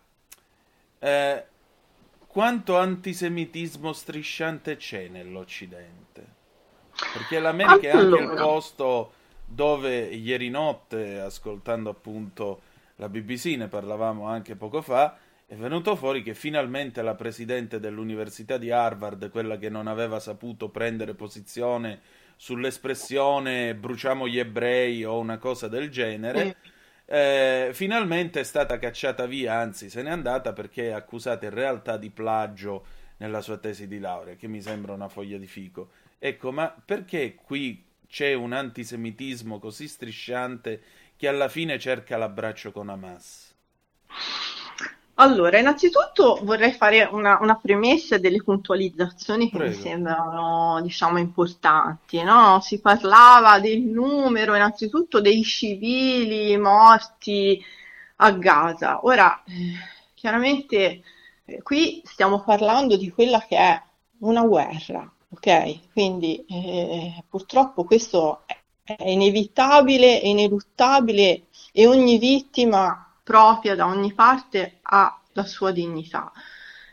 [1.00, 1.46] eh,
[2.28, 6.36] quanto antisemitismo strisciante c'è nell'Occidente?
[7.14, 8.18] Perché l'America allora.
[8.18, 9.12] è anche il posto
[9.46, 12.62] dove ieri notte, ascoltando appunto
[12.96, 18.58] la BBC, ne parlavamo anche poco fa, è venuto fuori che finalmente la presidente dell'Università
[18.58, 22.02] di Harvard, quella che non aveva saputo prendere posizione
[22.36, 26.76] sull'espressione bruciamo gli ebrei o una cosa del genere, mm
[27.10, 31.96] eh, finalmente è stata cacciata via, anzi se n'è andata perché è accusata in realtà
[31.96, 32.86] di plagio
[33.18, 35.90] nella sua tesi di laurea, che mi sembra una foglia di fico.
[36.20, 40.82] Ecco, ma perché qui c'è un antisemitismo così strisciante
[41.16, 43.56] che alla fine cerca l'abbraccio con Hamas?
[45.20, 49.76] Allora, innanzitutto vorrei fare una, una premessa e delle puntualizzazioni che Prego.
[49.76, 52.60] mi sembrano, diciamo, importanti, no?
[52.62, 57.60] Si parlava del numero, innanzitutto, dei civili morti
[58.18, 59.04] a Gaza.
[59.06, 59.74] Ora, eh,
[60.14, 61.02] chiaramente,
[61.46, 63.82] eh, qui stiamo parlando di quella che è
[64.20, 65.94] una guerra, ok?
[65.94, 68.44] Quindi, eh, purtroppo questo
[68.84, 76.32] è inevitabile, è ineluttabile e ogni vittima propria da ogni parte ha la sua dignità.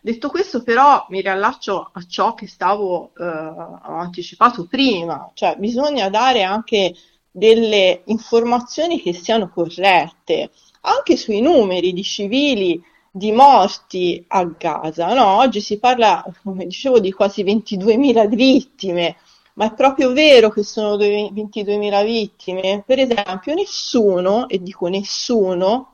[0.03, 6.43] Detto questo, però, mi riallaccio a ciò che stavo eh, anticipato prima, cioè bisogna dare
[6.43, 6.93] anche
[7.30, 10.51] delle informazioni che siano corrette,
[10.82, 15.14] anche sui numeri di civili di morti a Gaza.
[15.14, 15.39] No?
[15.39, 19.16] Oggi si parla, come dicevo, di quasi 22.000 vittime,
[19.55, 22.82] ma è proprio vero che sono 22.000 vittime?
[22.85, 25.93] Per esempio, nessuno, e dico nessuno,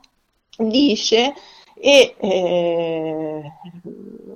[0.69, 1.33] dice
[1.83, 3.51] e eh,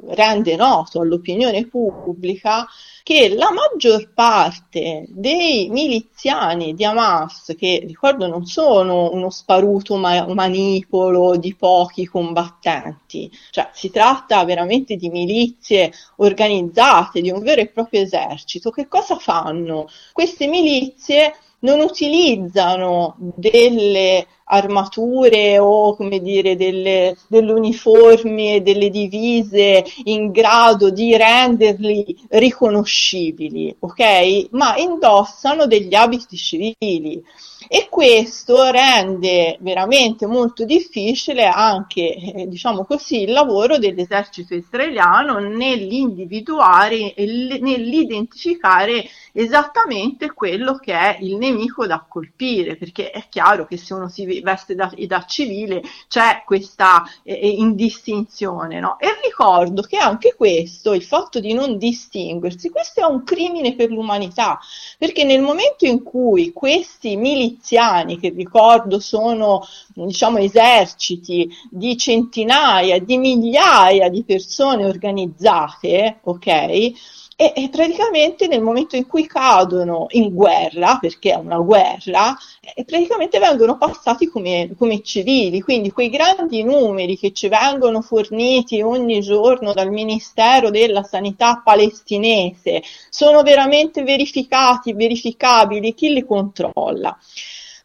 [0.08, 2.66] rende noto all'opinione pubblica
[3.04, 10.26] che la maggior parte dei miliziani di Hamas, che ricordo non sono uno sparuto ma-
[10.34, 17.68] manipolo di pochi combattenti, cioè si tratta veramente di milizie organizzate, di un vero e
[17.68, 19.88] proprio esercito, che cosa fanno?
[20.12, 29.84] Queste milizie non utilizzano delle armature o come dire delle, delle uniformi e delle divise
[30.04, 34.48] in grado di renderli riconoscibili, ok?
[34.52, 37.24] Ma indossano degli abiti civili
[37.68, 47.14] e questo rende veramente molto difficile anche, eh, diciamo così, il lavoro dell'esercito israeliano nell'individuare
[47.14, 53.93] e nell'identificare esattamente quello che è il nemico da colpire, perché è chiaro che se
[53.93, 58.80] uno si veste da, da civile, c'è questa eh, indistinzione.
[58.80, 58.98] No?
[59.00, 63.90] E ricordo che anche questo, il fatto di non distinguersi, questo è un crimine per
[63.90, 64.60] l'umanità,
[64.98, 73.18] perché nel momento in cui questi miliziani, che ricordo sono diciamo eserciti di centinaia, di
[73.18, 77.24] migliaia di persone organizzate, ok?
[77.38, 82.86] E, e, praticamente nel momento in cui cadono in guerra, perché è una guerra, eh,
[82.86, 89.20] praticamente vengono passati come, come, civili, quindi quei grandi numeri che ci vengono forniti ogni
[89.20, 97.18] giorno dal Ministero della Sanità palestinese sono veramente verificati, verificabili, chi li controlla?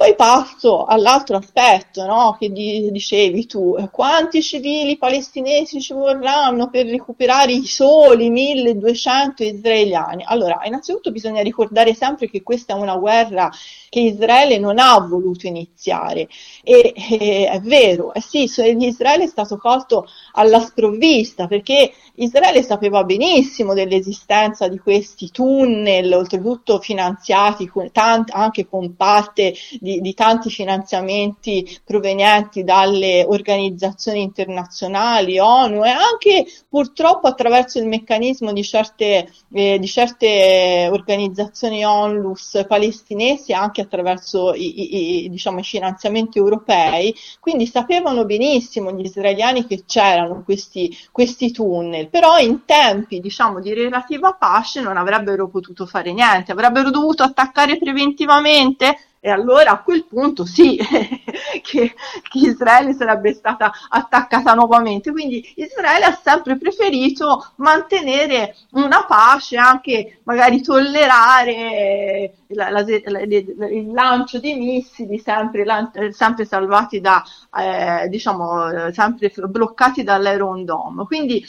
[0.01, 6.86] Poi passo all'altro aspetto no, che di, dicevi tu, quanti civili palestinesi ci vorranno per
[6.86, 10.24] recuperare i soli 1200 israeliani?
[10.26, 13.51] Allora, innanzitutto bisogna ricordare sempre che questa è una guerra
[13.90, 16.28] che Israele non ha voluto iniziare.
[16.62, 23.03] E, e è vero, eh sì, Israele è stato colto alla sprovvista perché Israele sapeva
[23.03, 30.51] benissimo dell'esistenza di questi tunnel, oltretutto finanziati con tanti, anche con parte di, di tanti
[30.51, 39.78] finanziamenti provenienti dalle organizzazioni internazionali, ONU e anche purtroppo attraverso il meccanismo di certe, eh,
[39.78, 48.24] di certe organizzazioni onlus palestinesi anche attraverso i, i, diciamo, i finanziamenti europei, quindi sapevano
[48.24, 54.80] benissimo gli israeliani che c'erano questi, questi tunnel, però in tempi diciamo, di relativa pace
[54.80, 60.78] non avrebbero potuto fare niente, avrebbero dovuto attaccare preventivamente e allora a quel punto sì,
[61.62, 61.94] che, che,
[62.32, 65.12] Israele sarebbe stata attaccata nuovamente.
[65.12, 73.92] Quindi Israele ha sempre preferito mantenere una pace, anche magari tollerare la, la, la, il
[73.92, 75.66] lancio di missili sempre,
[76.12, 77.22] sempre salvati da,
[77.58, 81.04] eh, diciamo, sempre bloccati dall'Iron Dome.
[81.04, 81.44] Quindi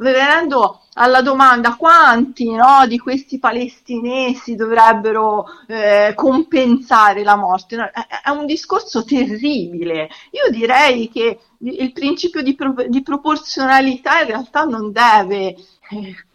[0.00, 8.06] venendo alla domanda quanti no, di questi palestinesi dovrebbero eh, compensare la morte, no, è,
[8.24, 10.08] è, un discorso terribile.
[10.30, 15.56] Io direi che il principio di, pro- di proporzionalità in realtà non deve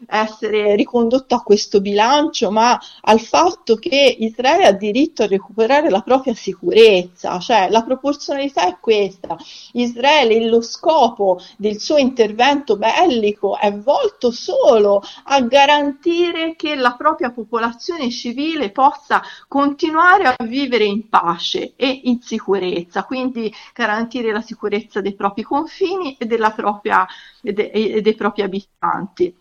[0.07, 6.01] essere ricondotto a questo bilancio, ma al fatto che Israele ha diritto a recuperare la
[6.01, 9.37] propria sicurezza, cioè la proporzionalità è questa.
[9.73, 17.31] Israele, lo scopo del suo intervento bellico è volto solo a garantire che la propria
[17.31, 25.01] popolazione civile possa continuare a vivere in pace e in sicurezza, quindi garantire la sicurezza
[25.01, 27.05] dei propri confini e, propria,
[27.41, 29.35] e, de, e dei propri abitanti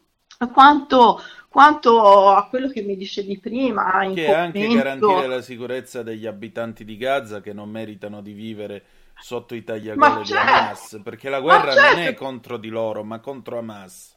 [0.47, 4.05] quanto, quanto a quello che mi dicevi prima.
[4.05, 4.59] In che commento...
[4.59, 8.85] anche garantire la sicurezza degli abitanti di Gaza che non meritano di vivere
[9.21, 11.97] sotto i tagliagole di Hamas, perché la guerra certo.
[11.97, 14.17] non è contro di loro, ma contro Hamas.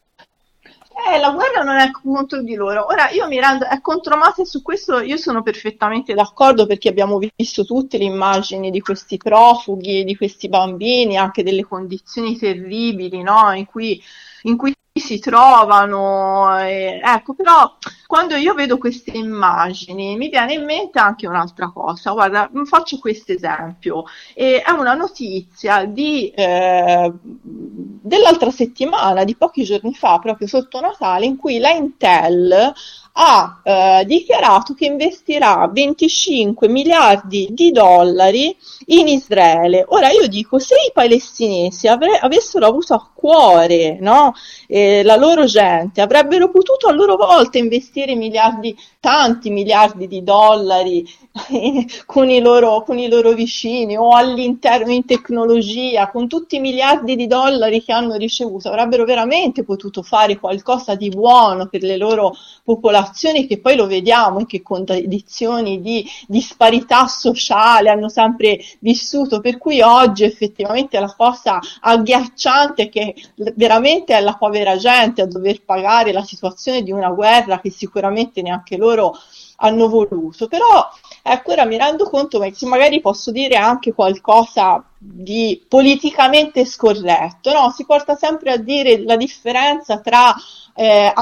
[1.11, 2.85] Eh, la guerra non è contro di loro.
[2.85, 6.89] Ora io mi rendo, è contro Hamas e su questo io sono perfettamente d'accordo perché
[6.89, 13.23] abbiamo visto tutte le immagini di questi profughi, di questi bambini, anche delle condizioni terribili
[13.23, 13.51] no?
[13.53, 13.99] in, cui,
[14.43, 16.57] in cui si trovano.
[16.59, 17.75] Eh, ecco, però
[18.07, 22.11] quando io vedo queste immagini mi viene in mente anche un'altra cosa.
[22.11, 24.05] Guarda, faccio questo esempio.
[24.33, 31.37] È una notizia di, eh, dell'altra settimana, di pochi giorni fa, proprio sotto Natale, in
[31.37, 32.73] cui la Intel
[33.13, 38.55] ha eh, dichiarato che investirà 25 miliardi di dollari
[38.87, 39.83] in Israele.
[39.87, 44.33] Ora io dico, se i palestinesi avre- avessero avuto a cuore no,
[44.67, 51.05] eh, la loro gente, avrebbero potuto a loro volta investire miliardi, tanti miliardi di dollari
[51.49, 56.59] eh, con, i loro, con i loro vicini o all'interno in tecnologia, con tutti i
[56.59, 61.97] miliardi di dollari che hanno ricevuto, avrebbero veramente potuto fare qualcosa di buono per le
[61.97, 69.39] loro popolazioni che poi lo vediamo in che condizioni di disparità sociale hanno sempre vissuto,
[69.39, 73.15] per cui oggi effettivamente la cosa agghiacciante che
[73.55, 78.41] veramente è la povera gente a dover pagare la situazione di una guerra che sicuramente
[78.41, 79.17] neanche loro
[79.57, 80.89] hanno voluto, però
[81.21, 87.71] ecco ora mi rendo conto che magari posso dire anche qualcosa di politicamente scorretto, no?
[87.71, 90.33] Si porta sempre a dire la differenza tra
[90.75, 91.13] eh,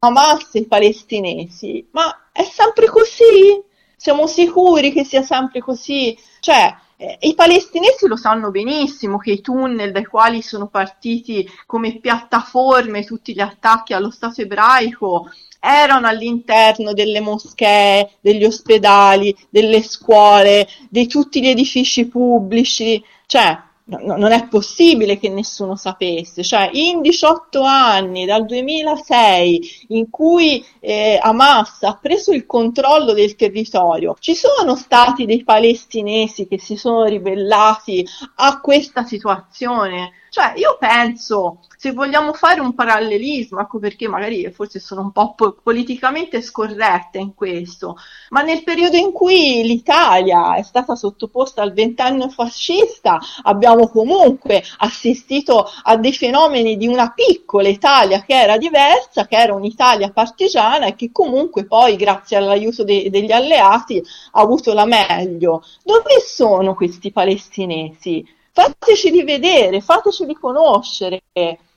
[0.00, 3.62] Hamas e i palestinesi, ma è sempre così?
[3.96, 6.16] Siamo sicuri che sia sempre così?
[6.40, 12.00] Cioè, eh, I palestinesi lo sanno benissimo che i tunnel dai quali sono partiti come
[12.00, 15.30] piattaforme tutti gli attacchi allo Stato ebraico
[15.60, 24.16] erano all'interno delle moschee, degli ospedali, delle scuole, di tutti gli edifici pubblici, cioè no,
[24.16, 31.18] non è possibile che nessuno sapesse, cioè in 18 anni, dal 2006, in cui eh,
[31.20, 37.04] Hamas ha preso il controllo del territorio, ci sono stati dei palestinesi che si sono
[37.04, 40.12] ribellati a questa situazione?
[40.30, 45.34] Cioè, io penso, se vogliamo fare un parallelismo, ecco perché magari forse sono un po'
[45.34, 47.96] po- politicamente scorretta in questo,
[48.30, 55.66] ma nel periodo in cui l'Italia è stata sottoposta al ventennio fascista, abbiamo comunque assistito
[55.84, 60.94] a dei fenomeni di una piccola Italia che era diversa, che era un'Italia partigiana e
[60.94, 64.02] che comunque poi, grazie all'aiuto de- degli alleati,
[64.32, 65.62] ha avuto la meglio.
[65.82, 68.36] Dove sono questi palestinesi?
[68.58, 71.22] Fateci rivedere, fateci riconoscere,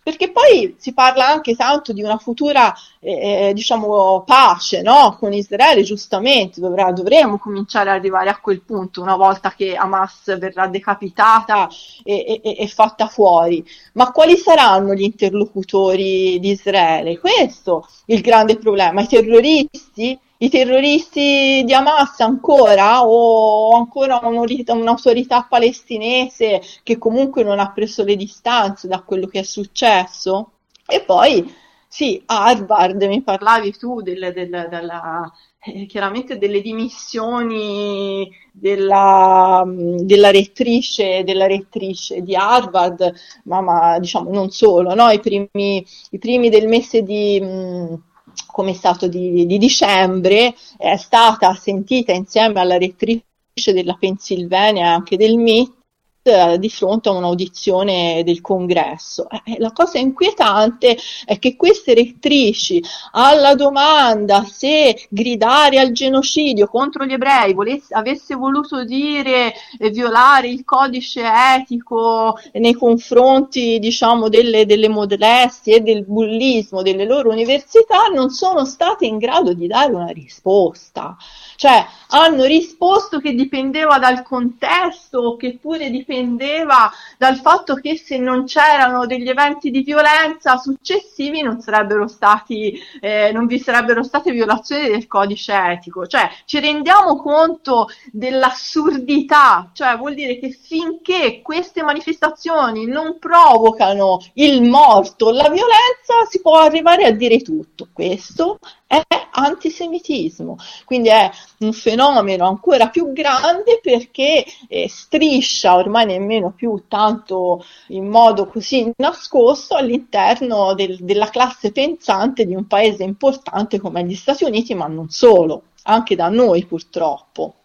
[0.03, 5.15] perché poi si parla anche tanto di una futura, eh, eh, diciamo, pace no?
[5.19, 10.35] con Israele, giustamente dovrà, dovremo cominciare ad arrivare a quel punto una volta che Hamas
[10.39, 11.69] verrà decapitata
[12.03, 13.63] e, e, e fatta fuori.
[13.93, 17.19] Ma quali saranno gli interlocutori di Israele?
[17.19, 19.01] Questo è il grande problema.
[19.01, 20.19] I terroristi?
[20.41, 28.15] I terroristi di Hamas ancora o ancora un'autorità palestinese che comunque non ha preso le
[28.15, 30.51] distanze da quello che è successo?
[30.87, 31.53] E poi
[31.87, 41.23] sì, Harvard, mi parlavi tu del, del, della, eh, chiaramente delle dimissioni della, della, rettrice,
[41.23, 43.13] della rettrice di Harvard,
[43.43, 45.09] ma, ma diciamo non solo, no?
[45.11, 47.39] I, primi, i primi del mese di...
[47.39, 48.09] Mh,
[48.51, 53.23] come stato di, di dicembre, è stata sentita insieme alla rettrice
[53.65, 55.80] della Pennsylvania e anche del MIT
[56.23, 59.27] di fronte a un'audizione del congresso.
[59.43, 60.95] Eh, la cosa inquietante
[61.25, 62.79] è che queste rettrici
[63.13, 70.47] alla domanda se gridare al genocidio contro gli ebrei volesse, avesse voluto dire eh, violare
[70.47, 71.23] il codice
[71.57, 78.63] etico nei confronti diciamo delle, delle molestie e del bullismo delle loro università non sono
[78.65, 81.17] state in grado di dare una risposta.
[81.55, 88.17] Cioè hanno risposto che dipendeva dal contesto, che pure dipendeva dipendeva dal fatto che se
[88.17, 94.31] non c'erano degli eventi di violenza successivi non sarebbero stati, eh, non vi sarebbero state
[94.31, 96.05] violazioni del codice etico.
[96.05, 104.63] Cioè, ci rendiamo conto dell'assurdità, cioè vuol dire che finché queste manifestazioni non provocano il
[104.63, 107.87] morto, la violenza, si può arrivare a dire tutto.
[107.93, 109.01] Questo è
[109.31, 117.63] antisemitismo, quindi è un fenomeno ancora più grande perché eh, striscia ormai nemmeno più tanto
[117.87, 124.15] in modo così nascosto all'interno del, della classe pensante di un paese importante come gli
[124.15, 127.55] Stati Uniti, ma non solo, anche da noi purtroppo.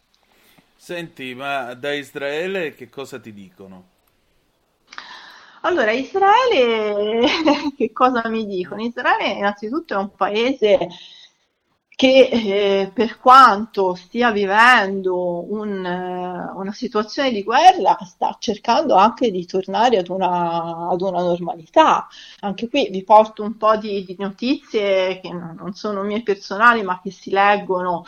[0.76, 3.94] Senti, ma da Israele che cosa ti dicono?
[5.62, 7.26] Allora, Israele,
[7.76, 8.82] che cosa mi dicono?
[8.82, 10.78] Israele innanzitutto è un paese
[11.96, 19.30] che eh, per quanto stia vivendo un, eh, una situazione di guerra, sta cercando anche
[19.30, 22.06] di tornare ad una, ad una normalità.
[22.40, 27.00] Anche qui vi porto un po' di, di notizie che non sono mie personali, ma
[27.02, 28.04] che si leggono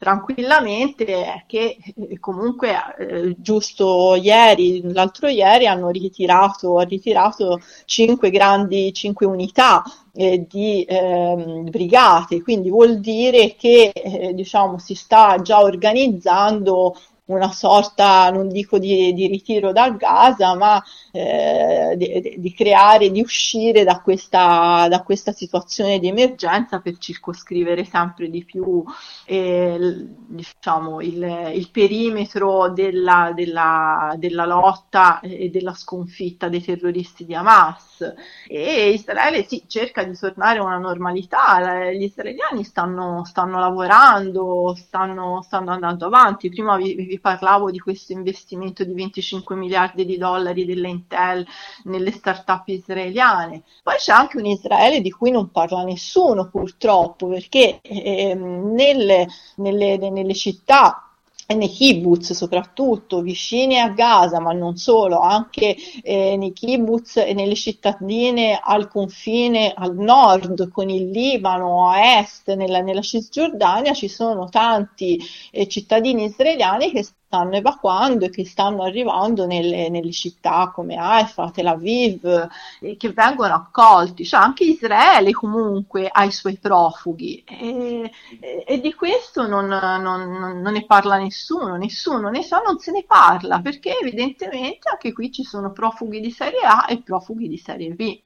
[0.00, 9.26] tranquillamente che eh, comunque eh, giusto ieri, l'altro ieri hanno ritirato, ritirato cinque grandi, cinque
[9.26, 9.82] unità
[10.14, 16.96] eh, di eh, brigate, quindi vuol dire che eh, diciamo, si sta già organizzando
[17.34, 23.20] una sorta, non dico di, di ritiro da Gaza, ma eh, di, di, creare, di
[23.20, 28.84] uscire da questa, da questa, situazione di emergenza per circoscrivere sempre di più
[29.24, 37.34] eh, diciamo, il, il, perimetro della, della, della lotta e della sconfitta dei terroristi di
[37.34, 38.12] Hamas.
[38.48, 45.42] E Israele sì, cerca di tornare a una normalità, gli israeliani stanno, stanno lavorando, stanno,
[45.42, 50.64] stanno, andando avanti, prima vi, vi, parlavo di questo investimento di 25 miliardi di dollari
[50.64, 51.46] dell'Intel
[51.84, 57.80] nelle start-up israeliane, poi c'è anche un Israele di cui non parla nessuno purtroppo perché
[57.82, 61.09] eh, nelle, nelle, nelle città
[61.54, 67.54] nei kibbutz soprattutto vicini a Gaza, ma non solo, anche eh, nei kibbutz e nelle
[67.54, 74.48] cittadine al confine al nord con il Libano, a est, nella, nella Cisgiordania, ci sono
[74.48, 75.20] tanti
[75.50, 81.52] eh, cittadini israeliani che stanno evacuando e che stanno arrivando nelle, nelle città come Haifa,
[81.52, 82.48] Tel Aviv,
[82.80, 84.24] e che vengono accolti.
[84.24, 88.10] Cioè anche Israele comunque ha i suoi profughi e,
[88.40, 92.90] e, e di questo non, non, non, ne parla nessuno, nessuno ne sa, non se
[92.90, 97.58] ne parla perché evidentemente anche qui ci sono profughi di serie A e profughi di
[97.58, 98.20] serie B.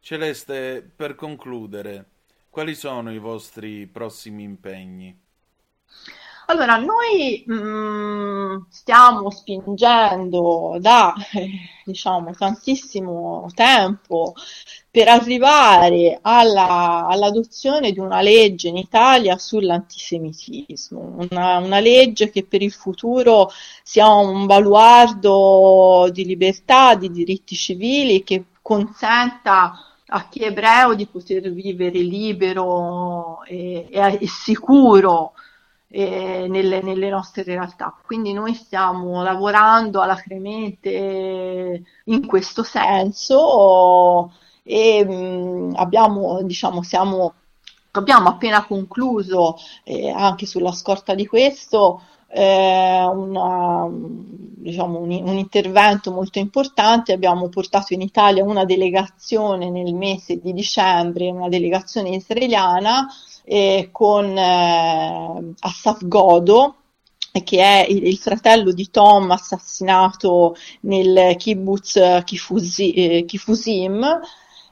[0.00, 2.06] Celeste, per concludere,
[2.48, 5.14] quali sono i vostri prossimi impegni?
[6.46, 11.48] Allora, noi mh, mm, stiamo spingendo da eh,
[11.84, 14.34] diciamo tantissimo tempo
[14.90, 22.62] per arrivare alla, all'adozione di una legge in Italia sull'antisemitismo, una, una, legge che per
[22.62, 23.50] il futuro
[23.82, 29.72] sia un baluardo di libertà, di diritti civili, che consenta
[30.06, 35.32] a chi è ebreo di poter vivere libero e, e sicuro
[35.96, 37.96] eh, nelle, nelle, nostre realtà.
[38.04, 44.32] Quindi noi stiamo lavorando alacremente in questo senso
[44.64, 47.34] e mh, abbiamo, diciamo, siamo,
[47.92, 52.02] abbiamo appena concluso eh, anche sulla scorta di questo
[52.36, 57.12] eh, una, diciamo, un, un, intervento molto importante.
[57.12, 63.06] Abbiamo portato in Italia una delegazione nel mese di dicembre, una delegazione israeliana
[63.44, 66.76] eh, con eh, Asaf Godo,
[67.44, 74.20] che è il, fratello di Tom assassinato nel kibbutz Kifusi, eh, Kifusim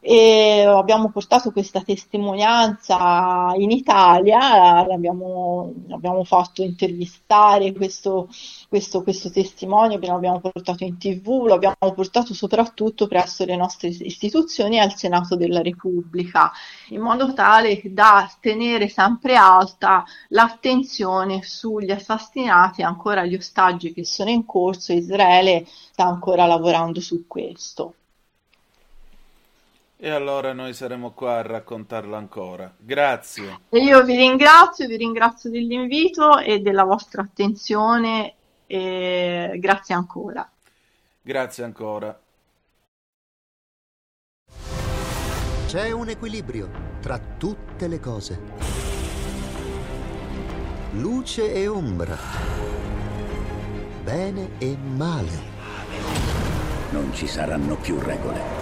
[0.04, 8.28] e abbiamo portato questa testimonianza in Italia, l'abbiamo, l'abbiamo fatto intervistare questo,
[8.68, 14.76] questo, questo testimone, l'abbiamo portato in tv, lo abbiamo portato soprattutto presso le nostre istituzioni
[14.76, 16.50] e al Senato della Repubblica,
[16.88, 24.04] in modo tale da tenere sempre alta l'attenzione sugli assassinati e ancora gli ostaggi che
[24.04, 24.92] sono in corso.
[24.92, 27.94] Israele sta ancora lavorando su questo.
[30.04, 32.74] E allora noi saremo qua a raccontarlo ancora.
[32.76, 33.60] Grazie.
[33.68, 38.34] E io vi ringrazio, vi ringrazio dell'invito e della vostra attenzione
[38.66, 40.50] e grazie ancora.
[41.22, 42.20] Grazie ancora.
[45.68, 46.68] C'è un equilibrio
[47.00, 48.40] tra tutte le cose.
[50.94, 52.18] Luce e ombra.
[54.02, 55.30] Bene e male.
[56.90, 58.61] Non ci saranno più regole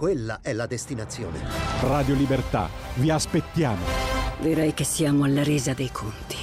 [0.00, 1.38] quella è la destinazione.
[1.82, 3.84] Radio Libertà, vi aspettiamo.
[4.38, 6.36] Direi che siamo alla resa dei conti.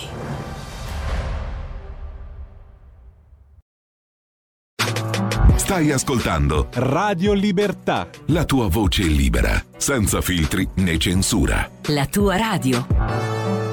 [5.55, 8.07] Stai ascoltando Radio Libertà.
[8.27, 11.67] La tua voce libera, senza filtri né censura.
[11.87, 13.66] La tua radio.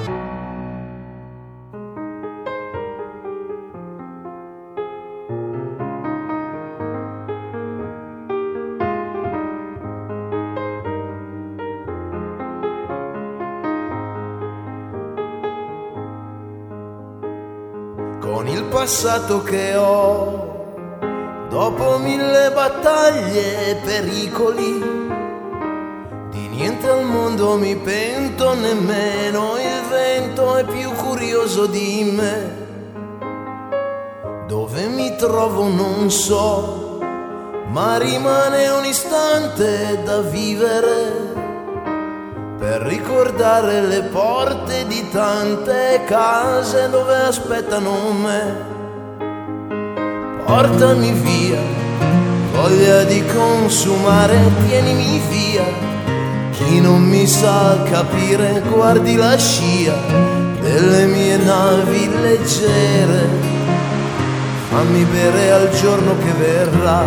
[18.85, 24.79] Passato che ho, dopo mille battaglie e pericoli,
[26.29, 32.63] di niente al mondo mi pento nemmeno, il vento è più curioso di me.
[34.45, 36.99] Dove mi trovo non so,
[37.69, 41.33] ma rimane un istante da vivere
[42.59, 48.74] per ricordare le porte di tante case dove aspettano me
[50.45, 51.59] portami via,
[52.53, 54.37] voglia di consumare,
[54.67, 55.63] tienimi via.
[56.51, 59.95] Chi non mi sa capire, guardi la scia
[60.61, 63.53] delle mie navi leggere.
[64.69, 67.03] Fammi bere al giorno che verrà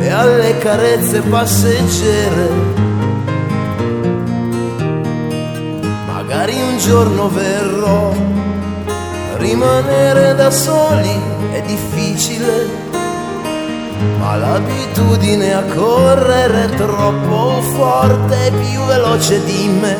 [0.00, 2.48] e alle carezze passeggere.
[6.06, 8.12] Magari un giorno verrò
[9.40, 11.18] rimanere da soli
[11.50, 12.68] è difficile,
[14.18, 19.96] ma l'abitudine a correre è troppo forte, più veloce di me.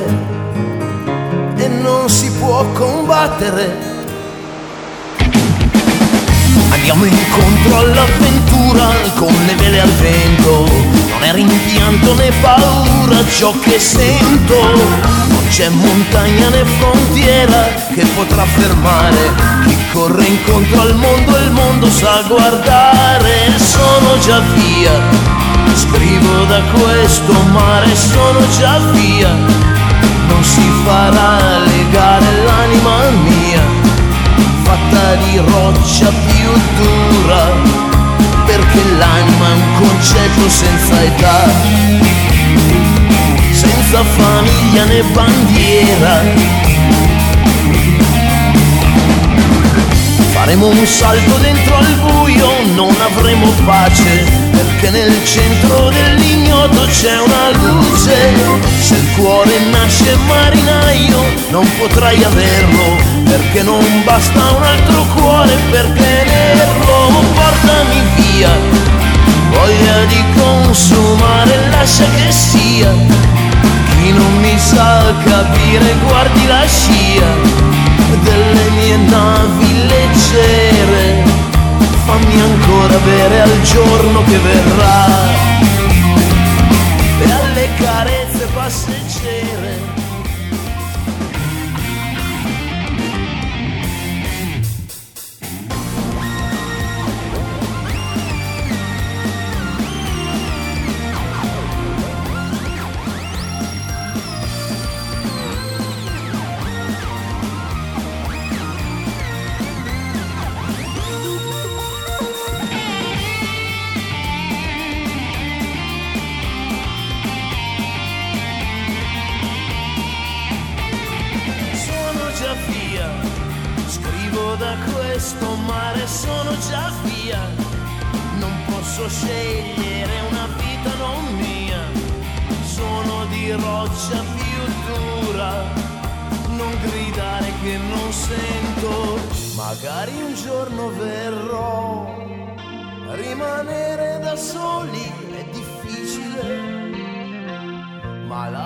[1.56, 3.88] E non si può combattere.
[6.70, 14.60] Andiamo incontro all'avventura con le vele al vento, è rimpianto né paura ciò che sento,
[15.28, 19.32] non c'è montagna né frontiera che potrà fermare
[19.66, 24.92] chi corre incontro al mondo e il mondo sa guardare, sono già via,
[25.74, 29.32] scrivo da questo mare, sono già via,
[30.28, 33.80] non si farà legare l'anima mia
[34.62, 37.89] fatta di roccia più dura,
[38.70, 41.50] perché l'anima è un concetto senza età,
[43.50, 46.22] senza famiglia né bandiera.
[50.32, 57.50] Faremo un salto dentro al buio, non avremo pace, perché nel centro dell'ignoto c'è una
[57.50, 58.32] luce.
[58.80, 65.86] Se il cuore nasce marinaio, non potrai averlo, perché non basta un altro cuore per
[65.86, 66.98] tenerlo.
[67.34, 72.92] Portami via, voglia di consumare, lascia che sia.
[73.90, 77.68] Chi non mi sa capire, guardi la scia
[78.22, 81.22] delle mie navi leggere,
[82.04, 85.06] fammi ancora bere al giorno che verrà.
[87.20, 88.09] E alle carezze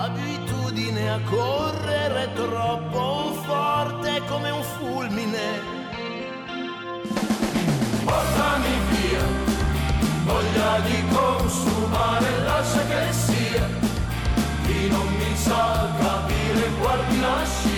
[0.05, 5.59] ma l'abitudine a correre troppo forte come un fulmine.
[8.03, 9.25] Portami via,
[10.25, 13.67] voglia di consumare, lascia che sia.
[14.65, 17.74] Chi non mi sa capire, guardi la scia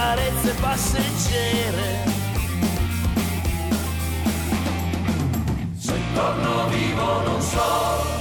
[0.00, 1.88] carezze passeggere.
[5.76, 8.18] Se torno vivo non so.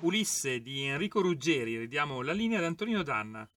[0.00, 3.48] Ulisse di Enrico Ruggeri, ridiamo la linea ad Antonino Danna.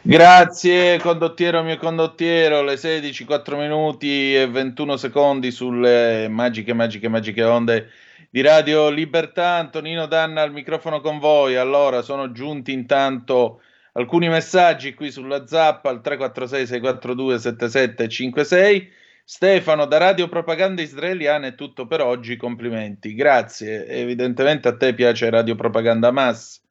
[0.00, 7.44] Grazie condottiero mio condottiero, le 16, 4 minuti e 21 secondi sulle magiche, magiche, magiche
[7.44, 7.90] onde
[8.32, 9.56] di Radio Libertà.
[9.56, 11.56] Antonino Danna al microfono con voi.
[11.56, 13.60] Allora, sono giunti intanto
[13.92, 18.92] alcuni messaggi qui sulla zappa al 346 642 7756.
[19.24, 23.14] Stefano da Radio Propaganda Israeliana è tutto per oggi, complimenti.
[23.14, 26.62] Grazie, evidentemente a te piace Radio Propaganda Mass.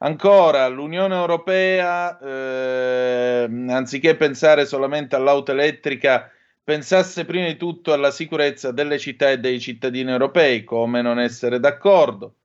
[0.00, 6.30] Ancora, l'Unione Europea, eh, anziché pensare solamente all'auto elettrica,
[6.66, 11.60] pensasse prima di tutto alla sicurezza delle città e dei cittadini europei, come non essere
[11.60, 12.38] d'accordo.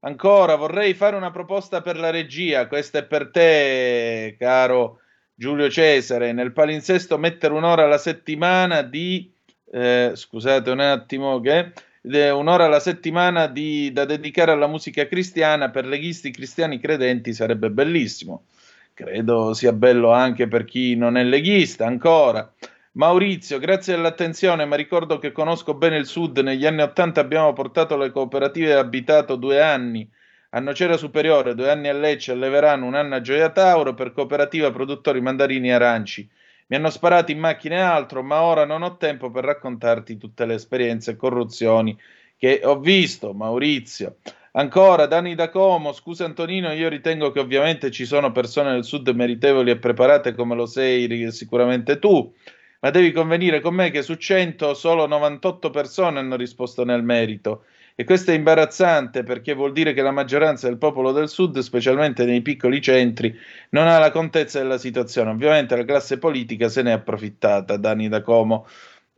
[0.00, 5.00] Ancora, vorrei fare una proposta per la regia, questa è per te, caro
[5.34, 9.30] Giulio Cesare, nel palinsesto mettere un'ora alla settimana di,
[9.70, 15.84] eh, scusate un attimo, che un'ora alla settimana di, da dedicare alla musica cristiana per
[15.84, 18.46] leghisti cristiani credenti sarebbe bellissimo.
[18.94, 21.84] Credo sia bello anche per chi non è leghista.
[21.84, 22.50] Ancora,
[22.96, 26.38] Maurizio, grazie dell'attenzione, ma ricordo che conosco bene il Sud.
[26.38, 30.08] Negli anni Ottanta abbiamo portato le cooperative abitato due anni
[30.50, 34.12] a Nocera Superiore, due anni a Lecce, a Leverano, un anno a Gioia Tauro per
[34.12, 36.26] cooperativa produttori mandarini e aranci.
[36.68, 40.46] Mi hanno sparato in macchina e altro, ma ora non ho tempo per raccontarti tutte
[40.46, 41.94] le esperienze e corruzioni
[42.38, 44.16] che ho visto, Maurizio.
[44.52, 49.06] Ancora, Dani da Como, scusa Antonino, io ritengo che ovviamente ci sono persone del sud
[49.10, 52.32] meritevoli e preparate come lo sei sicuramente tu,
[52.86, 57.64] ma devi convenire con me che su 100 solo 98 persone hanno risposto nel merito
[57.96, 62.24] E questo è imbarazzante perché vuol dire che la maggioranza del popolo del sud, specialmente
[62.24, 63.36] nei piccoli centri,
[63.70, 65.30] non ha la contezza della situazione.
[65.30, 68.66] Ovviamente la classe politica se ne è approfittata, Dani da Como.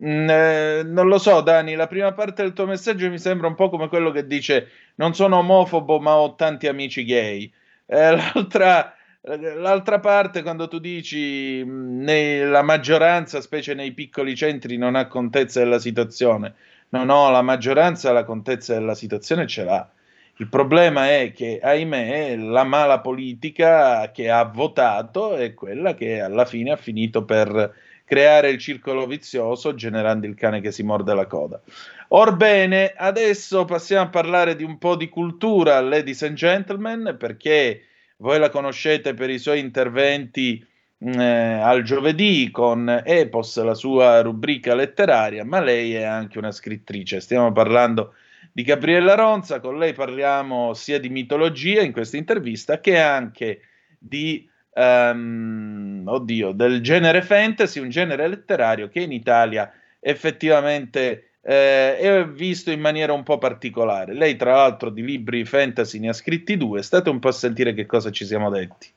[0.03, 3.55] Mm, eh, non lo so, Dani, la prima parte del tuo messaggio mi sembra un
[3.55, 7.53] po' come quello che dice non sono omofobo ma ho tanti amici gay.
[7.87, 8.95] Eh, l'altra,
[9.37, 15.79] l'altra, parte, quando tu dici la maggioranza, specie nei piccoli centri, non ha contezza della
[15.79, 16.55] situazione.
[16.91, 19.89] No, no, la maggioranza la contezza della situazione ce l'ha.
[20.37, 26.45] Il problema è che, ahimè, la mala politica che ha votato è quella che alla
[26.45, 27.75] fine ha finito per
[28.05, 31.61] creare il circolo vizioso generando il cane che si morde la coda.
[32.09, 37.83] Orbene, adesso passiamo a parlare di un po' di cultura, ladies and gentlemen, perché
[38.19, 40.65] voi la conoscete per i suoi interventi
[41.05, 46.51] mm, eh, al giovedì con Epos, la sua rubrica letteraria, ma lei è anche una
[46.51, 47.21] scrittrice.
[47.21, 48.15] Stiamo parlando
[48.53, 53.61] di Gabriella Ronza, con lei parliamo sia di mitologia in questa intervista che anche
[53.99, 62.29] di um, oddio, del genere fantasy, un genere letterario che in Italia effettivamente eh, è
[62.29, 64.13] visto in maniera un po' particolare.
[64.13, 66.83] Lei, tra l'altro, di libri fantasy ne ha scritti due.
[66.83, 68.93] State un po' a sentire che cosa ci siamo detti.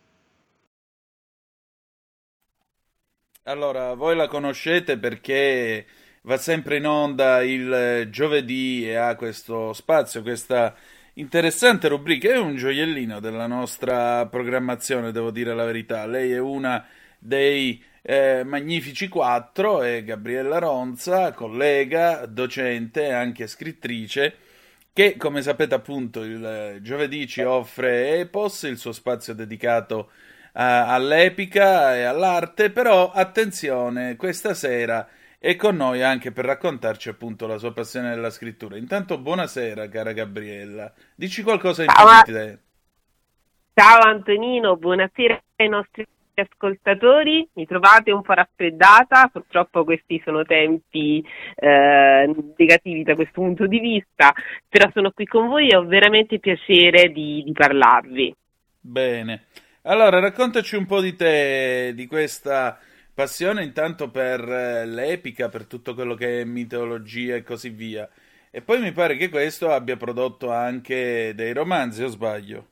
[3.43, 5.85] Allora, voi la conoscete perché
[6.23, 10.75] va sempre in onda il giovedì e ha questo spazio, questa
[11.13, 16.05] interessante rubrica, è un gioiellino della nostra programmazione, devo dire la verità.
[16.05, 16.85] Lei è una
[17.17, 24.35] dei eh, Magnifici Quattro, è Gabriella Ronza, collega, docente e anche scrittrice,
[24.93, 30.11] che come sapete appunto il giovedì ci offre Epos, il suo spazio dedicato
[30.53, 37.47] a, all'epica e all'arte, però attenzione, questa sera è con noi anche per raccontarci appunto
[37.47, 38.77] la sua passione della scrittura.
[38.77, 42.59] Intanto buonasera cara Gabriella, dici qualcosa in più di te.
[43.73, 46.05] Ciao Antonino, buonasera ai nostri
[46.39, 51.21] ascoltatori, mi trovate un po' raffreddata, purtroppo questi sono tempi
[51.55, 54.33] eh, negativi da questo punto di vista,
[54.69, 58.35] però sono qui con voi e ho veramente piacere di, di parlarvi.
[58.79, 59.45] Bene,
[59.83, 62.79] allora raccontaci un po' di te, di questa
[63.13, 68.09] passione intanto per eh, l'epica, per tutto quello che è mitologia e così via.
[68.49, 72.70] E poi mi pare che questo abbia prodotto anche dei romanzi, o sbaglio?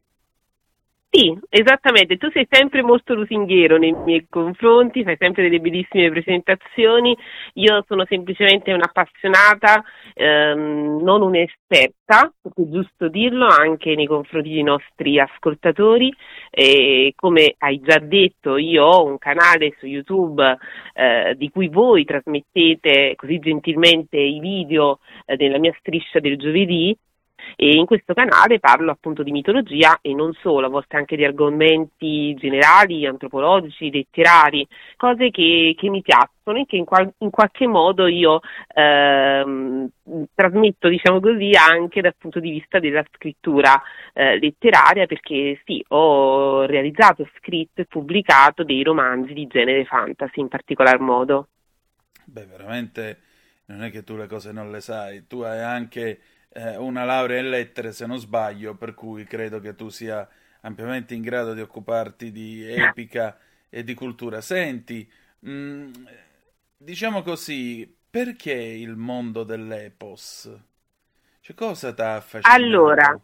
[1.11, 7.17] Sì, esattamente, tu sei sempre molto lusinghiero nei miei confronti, fai sempre delle bellissime presentazioni,
[7.53, 9.83] io sono semplicemente un'appassionata,
[10.13, 16.13] ehm, non un'esperta, è giusto dirlo anche nei confronti dei nostri ascoltatori,
[16.51, 20.57] e come hai già detto io ho un canale su YouTube
[20.93, 26.95] eh, di cui voi trasmettete così gentilmente i video eh, nella mia striscia del giovedì,
[27.55, 31.25] e in questo canale parlo appunto di mitologia e non solo, a volte anche di
[31.25, 37.67] argomenti generali, antropologici, letterari, cose che, che mi piacciono e che in, qual- in qualche
[37.67, 38.39] modo io
[38.73, 39.89] ehm,
[40.33, 43.81] trasmetto, diciamo così, anche dal punto di vista della scrittura
[44.13, 50.47] eh, letteraria, perché sì, ho realizzato, scritto e pubblicato dei romanzi di genere fantasy in
[50.47, 51.47] particolar modo.
[52.25, 53.17] Beh, veramente
[53.65, 56.19] non è che tu le cose non le sai, tu hai anche
[56.49, 60.27] eh, una laurea in lettere, se non sbaglio, per cui credo che tu sia
[60.61, 63.37] ampiamente in grado di occuparti di epica
[63.69, 64.41] e di cultura.
[64.41, 65.91] Senti, mh, mm,
[66.77, 70.51] diciamo così, perché il mondo dell'epos?
[71.41, 72.61] Cioè, cosa ti ha affascinato?
[72.61, 73.19] Allora,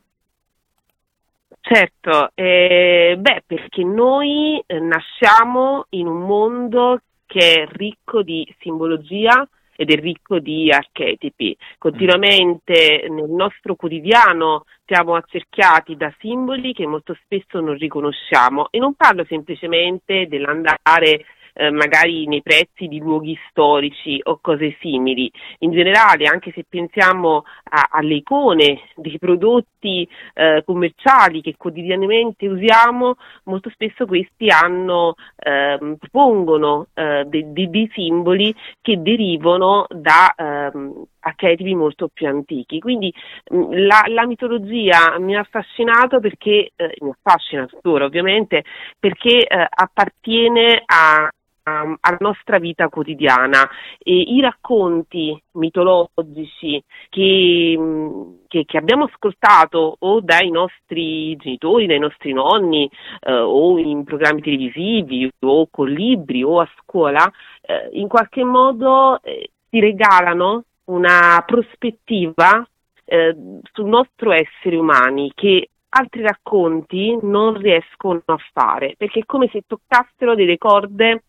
[1.61, 9.47] certo, eh, beh, perché noi eh, nasciamo in un mondo che è ricco di simbologia,
[9.76, 11.55] ed è ricco di archetipi.
[11.78, 18.93] Continuamente nel nostro quotidiano siamo accerchiati da simboli che molto spesso non riconosciamo e non
[18.93, 25.31] parlo semplicemente dell'andare eh, magari nei prezzi di luoghi storici o cose simili.
[25.59, 33.15] In generale, anche se pensiamo a, alle icone dei prodotti eh, commerciali che quotidianamente usiamo,
[33.45, 41.75] molto spesso questi hanno, eh, propongono dei, dei, dei, simboli che derivano da ehm, archetipi
[41.75, 42.79] molto più antichi.
[42.79, 43.13] Quindi
[43.53, 48.63] mm, la, la, mitologia mi ha affascinato perché, eh, mi affascina tuttora ovviamente,
[48.99, 51.29] perché eh, appartiene a
[51.66, 53.68] alla nostra vita quotidiana.
[53.97, 61.99] E I racconti mitologici che, mm, che, che, abbiamo ascoltato o dai nostri genitori, dai
[61.99, 62.89] nostri nonni,
[63.22, 67.30] eh, o in programmi televisivi, o con libri, o a scuola,
[67.61, 72.66] eh, in qualche modo eh, ti regalano una prospettiva
[73.05, 73.36] eh,
[73.72, 79.63] sul nostro essere umani che altri racconti non riescono a fare, perché è come se
[79.66, 81.24] toccassero delle corde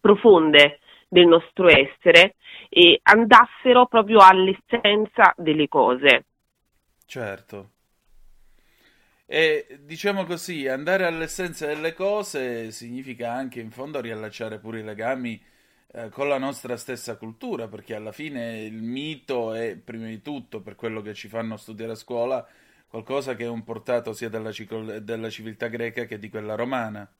[0.00, 2.34] profonde del nostro essere
[2.68, 6.24] e andassero proprio all'essenza delle cose.
[7.06, 7.70] Certo.
[9.28, 15.40] E diciamo così, andare all'essenza delle cose significa anche in fondo riallacciare pure i legami
[15.92, 20.60] eh, con la nostra stessa cultura, perché alla fine il mito è prima di tutto,
[20.60, 22.46] per quello che ci fanno studiare a scuola,
[22.86, 24.50] qualcosa che è un portato sia della,
[25.00, 27.10] della civiltà greca che di quella romana.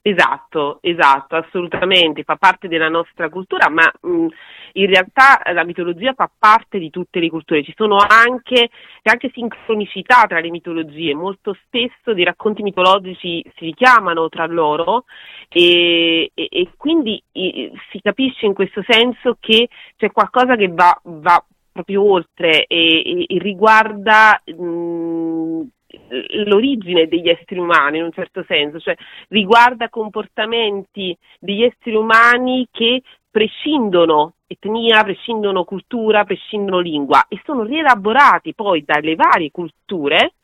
[0.00, 4.26] Esatto, esatto, assolutamente, fa parte della nostra cultura, ma mh,
[4.74, 8.70] in realtà la mitologia fa parte di tutte le culture, ci sono anche,
[9.02, 15.04] anche sincronicità tra le mitologie, molto spesso dei racconti mitologici si richiamano tra loro
[15.48, 20.98] e, e, e quindi e, si capisce in questo senso che c'è qualcosa che va,
[21.02, 25.37] va proprio oltre e, riguarda mh,
[26.44, 28.94] l'origine degli esseri umani in un certo senso, cioè
[29.28, 38.54] riguarda comportamenti degli esseri umani che prescindono etnia, prescindono cultura, prescindono lingua e sono rielaborati
[38.54, 40.34] poi dalle varie culture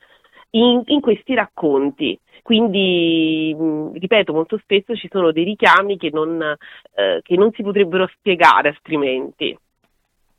[0.51, 2.19] in, in questi racconti.
[2.43, 3.57] Quindi,
[3.95, 8.69] ripeto, molto spesso ci sono dei richiami che non, eh, che non si potrebbero spiegare
[8.69, 9.57] altrimenti.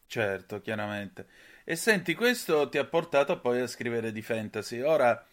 [0.05, 1.25] Certo, chiaramente.
[1.67, 4.81] E senti, questo ti ha portato poi a scrivere di fantasy.
[4.81, 5.25] Ora,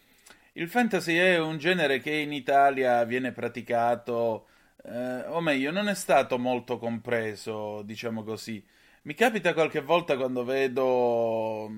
[0.54, 4.46] il fantasy è un genere che in Italia viene praticato,
[4.82, 8.64] eh, o meglio, non è stato molto compreso, diciamo così.
[9.02, 11.70] Mi capita qualche volta quando vedo,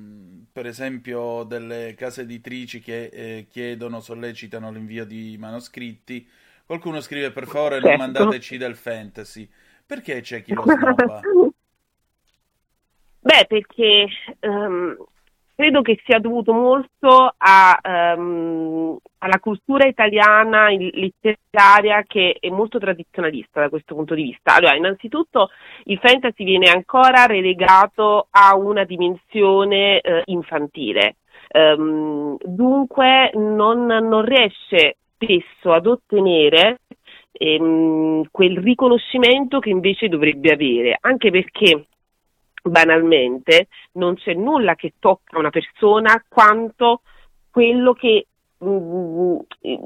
[0.52, 6.28] per esempio, delle case editrici che eh, chiedono, sollecitano l'invio di manoscritti.
[6.64, 7.98] Qualcuno scrive per favore non certo.
[7.98, 9.50] mandateci del fantasy.
[9.84, 11.20] Perché c'è chi lo snobba?
[13.25, 14.07] Beh, perché
[14.41, 14.95] um,
[15.57, 23.61] credo che sia dovuto molto a, um, alla cultura italiana letteraria che è molto tradizionalista
[23.61, 24.57] da questo punto di vista.
[24.57, 25.49] Allora, innanzitutto
[25.85, 31.16] il fantasy viene ancora relegato a una dimensione uh, infantile,
[31.55, 36.81] um, dunque non, non, riesce spesso ad ottenere
[37.37, 41.87] quel riconoscimento che invece dovrebbe avere, anche perché
[42.71, 47.03] banalmente non c'è nulla che tocca una persona quanto
[47.51, 48.27] quello che
[48.59, 49.39] mh, mm,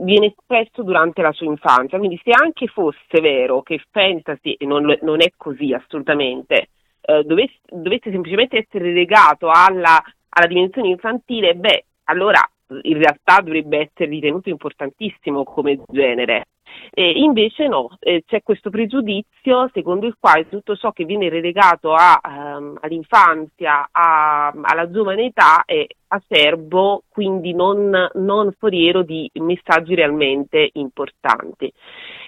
[0.04, 1.98] viene espresso durante la sua infanzia.
[1.98, 6.68] Quindi se anche fosse vero che fantasy, e non, non è così assolutamente,
[7.00, 12.40] eh, dovesse, dovesse, semplicemente essere legato alla, alla dimensione infantile, beh, allora
[12.82, 16.48] in realtà dovrebbe essere ritenuto importantissimo come genere.
[16.90, 21.94] E invece no, eh, c'è questo pregiudizio secondo il quale tutto ciò che viene relegato
[21.94, 29.94] a, um, all'infanzia, a, alla giovane età è acerbo, quindi non, non foriero di messaggi
[29.94, 31.72] realmente importanti.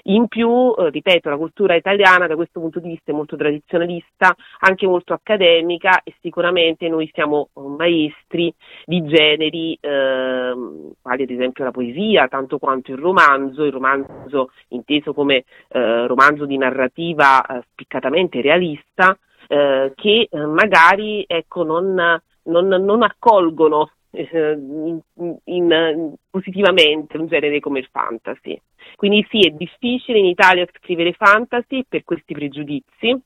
[0.05, 4.35] In più, eh, ripeto, la cultura italiana da questo punto di vista è molto tradizionalista,
[4.61, 8.53] anche molto accademica e sicuramente noi siamo eh, maestri
[8.85, 10.53] di generi, eh,
[11.03, 16.47] quali ad esempio la poesia, tanto quanto il romanzo, il romanzo inteso come eh, romanzo
[16.47, 19.17] di narrativa eh, spiccatamente realista,
[19.49, 27.81] eh, che magari ecco, non, non, non accolgono in, in, in, positivamente un genere come
[27.81, 28.61] il fantasy.
[28.97, 33.17] Quindi sì, è difficile in Italia scrivere fantasy per questi pregiudizi,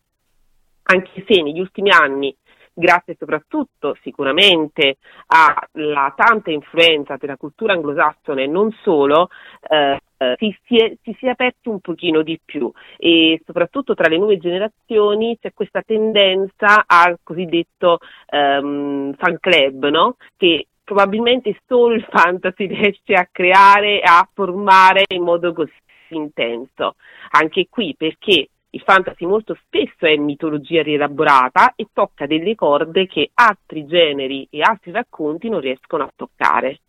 [0.84, 2.34] anche se negli ultimi anni,
[2.72, 4.96] grazie soprattutto sicuramente
[5.26, 9.28] alla tanta influenza della cultura anglosassone e non solo,
[9.68, 9.98] eh,
[10.38, 14.18] si, si, è, si, si, è, aperto un pochino di più e soprattutto tra le
[14.18, 17.98] nuove generazioni c'è questa tendenza al cosiddetto
[18.30, 20.16] um, fan club, no?
[20.36, 25.72] che probabilmente solo il fantasy riesce a creare e a formare in modo così
[26.08, 26.96] intenso.
[27.30, 33.30] Anche qui perché il fantasy molto spesso è mitologia rielaborata e tocca delle corde che
[33.34, 36.80] altri generi e altri racconti non riescono a toccare.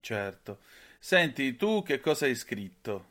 [0.00, 0.58] Certo.
[1.02, 3.04] Senti, tu che cosa hai scritto?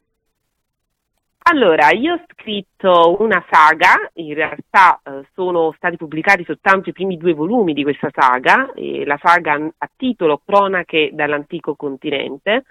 [1.50, 7.18] Allora, io ho scritto una saga, in realtà eh, sono stati pubblicati soltanto i primi
[7.18, 12.66] due volumi di questa saga, la saga a titolo Cronache dall'antico continente.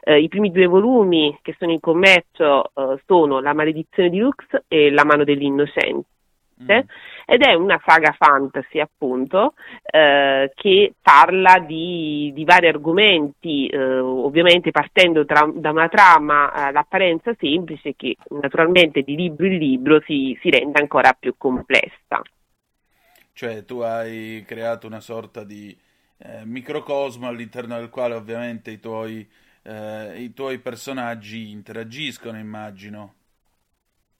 [0.00, 4.44] Eh, I primi due volumi che sono in commercio eh, sono La maledizione di Lux
[4.66, 6.15] e La mano dell'innocente
[6.62, 6.88] mm.
[7.26, 14.70] ed è una saga fantasy appunto eh, che parla di, di vari argomenti, eh, ovviamente
[14.70, 20.38] partendo tra, da una trama all'apparenza eh, semplice che naturalmente di libro in libro si,
[20.40, 22.22] si rende ancora più complessa.
[23.32, 25.76] cioè tu hai creato una sorta di
[26.18, 29.28] eh, microcosmo all'interno del quale ovviamente i tuoi,
[29.62, 33.14] eh, i tuoi personaggi interagiscono, immagino.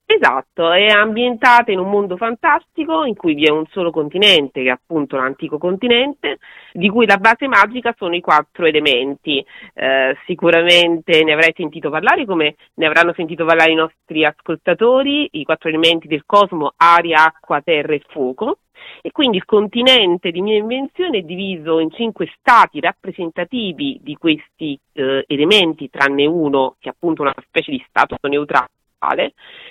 [0.08, 4.68] Esatto, è ambientata in un mondo fantastico in cui vi è un solo continente, che
[4.68, 6.38] è appunto l'antico continente,
[6.72, 9.44] di cui la base magica sono i quattro elementi.
[9.74, 15.44] Eh, sicuramente ne avrai sentito parlare, come ne avranno sentito parlare i nostri ascoltatori, i
[15.44, 18.58] quattro elementi del cosmo, aria, acqua, terra e fuoco.
[19.02, 24.78] E quindi il continente di mia invenzione è diviso in cinque stati rappresentativi di questi
[24.92, 28.68] eh, elementi, tranne uno che è appunto una specie di stato neutrale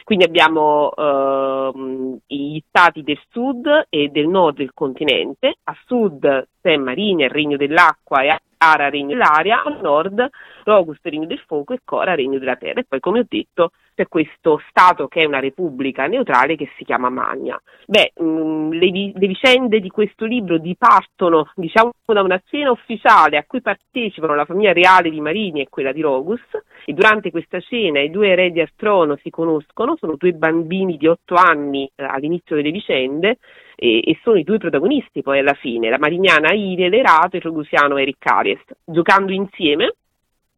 [0.04, 5.56] quindi abbiamo ehm, gli stati del sud e del nord del continente.
[5.64, 9.64] A sud c'è Marina, il regno dell'acqua, e Ara, regno dell'aria.
[9.64, 10.30] A nord
[10.64, 12.80] Rogus, regno del fuoco, e Cora, regno della terra.
[12.80, 13.72] E poi, come ho detto,
[14.10, 17.60] questo Stato che è una repubblica neutrale che si chiama Magna.
[17.88, 23.38] Beh, mh, mm, le, le, vicende di questo libro dipartono, diciamo, da una cena ufficiale
[23.38, 26.42] a cui partecipano la famiglia reale di Marini e quella di Rogus,
[26.84, 31.08] e durante questa cena i due eredi al trono si conoscono, sono due bambini di
[31.08, 33.38] otto anni eh, all'inizio delle vicende,
[33.76, 37.44] e, e, sono i due protagonisti poi alla fine, la marignana Ire Lerato e il
[37.44, 39.94] rogusiano Eric Arias, giocando insieme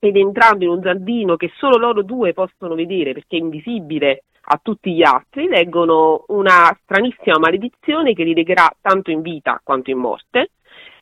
[0.08, 4.60] ed entrando in un giardino che solo loro due possono vedere perché è invisibile a
[4.62, 9.98] tutti gli altri, leggono una stranissima maledizione che li legherà tanto in vita quanto in
[9.98, 10.52] morte.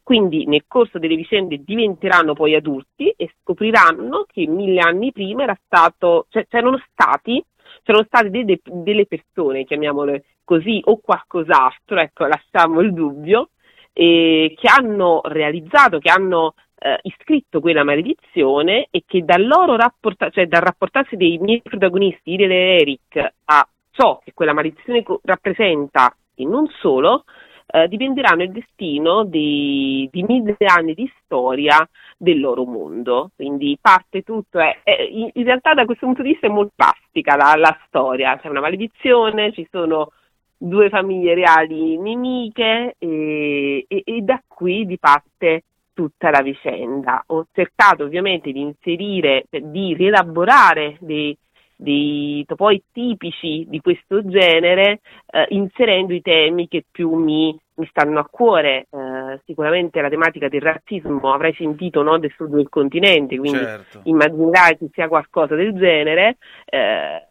[0.01, 5.57] Quindi nel corso delle vicende diventeranno poi adulti e scopriranno che mille anni prima era
[5.65, 7.43] stato, cioè, c'erano stati,
[7.83, 13.49] c'erano state delle, delle persone, chiamiamole così, o qualcos'altro, ecco, lasciamo il dubbio,
[13.93, 16.53] eh, che hanno realizzato, che hanno
[16.85, 22.31] eh, iscritto quella maledizione e che dal loro rapporta- cioè dal rapportarsi dei miei protagonisti,
[22.33, 27.23] Irene e Eric, a ciò che quella maledizione co- rappresenta e non solo,
[27.67, 31.77] eh, dipenderanno il destino di, di, mille anni di storia
[32.17, 33.31] del loro mondo.
[33.35, 37.35] Quindi parte tutto, è, è, in, realtà da questo punto di vista è molto plastica
[37.35, 40.11] la, la storia, c'è una maledizione, ci sono
[40.55, 45.63] due famiglie reali nemiche e, e, e da qui di parte
[45.95, 47.23] tutta la vicenda.
[47.27, 51.35] Ho cercato ovviamente di inserire, di rielaborare dei,
[51.75, 54.99] dei topoi tipici di questo genere,
[55.31, 58.87] eh, inserendo i temi che più mi, mi stanno a cuore.
[58.91, 64.01] Eh, sicuramente la tematica del razzismo avrai sentito no, del sud del continente, quindi certo.
[64.03, 66.37] immaginerai che sia qualcosa del genere.
[66.65, 67.21] Eh,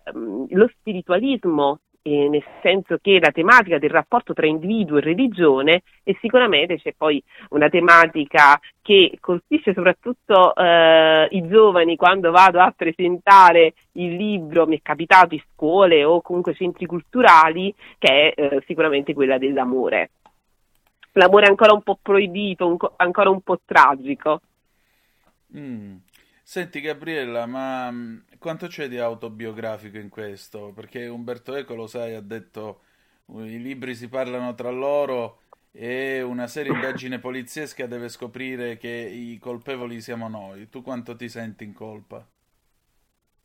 [0.48, 6.14] lo spiritualismo eh, nel senso che la tematica del rapporto tra individuo e religione e
[6.20, 13.72] sicuramente c'è poi una tematica che colpisce soprattutto eh, i giovani quando vado a presentare
[13.92, 19.14] il libro, mi è capitato in scuole o comunque centri culturali, che è eh, sicuramente
[19.14, 20.10] quella dell'amore.
[21.12, 24.40] L'amore è ancora un po' proibito, un co- ancora un po' tragico.
[25.56, 25.96] Mm.
[26.46, 30.72] Senti Gabriella, ma mm, quanto c'è di autobiografico in questo?
[30.74, 32.82] Perché Umberto Eco, lo sai, ha detto
[33.36, 35.38] i libri si parlano tra loro
[35.72, 40.68] e una seria indagine poliziesca deve scoprire che i colpevoli siamo noi.
[40.68, 42.24] Tu quanto ti senti in colpa?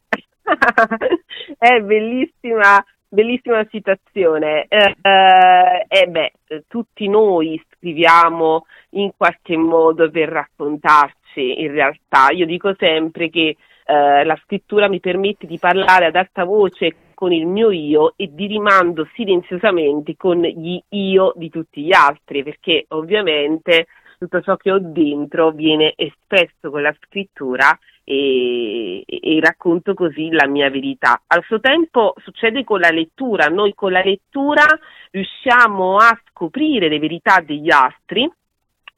[1.58, 4.66] È bellissima, bellissima citazione.
[4.68, 6.34] Eh, eh, eh beh,
[6.68, 12.30] tutti noi scriviamo in qualche modo per raccontarci in realtà.
[12.32, 17.32] Io dico sempre che eh, la scrittura mi permette di parlare ad alta voce con
[17.34, 22.86] il mio io e di rimando silenziosamente con gli io di tutti gli altri, perché
[22.90, 23.88] ovviamente
[24.18, 30.48] tutto ciò che ho dentro viene espresso con la scrittura e, e, racconto così la
[30.48, 31.22] mia verità.
[31.28, 34.66] Al suo tempo succede con la lettura, noi con la lettura
[35.12, 38.30] riusciamo a scoprire le verità degli altri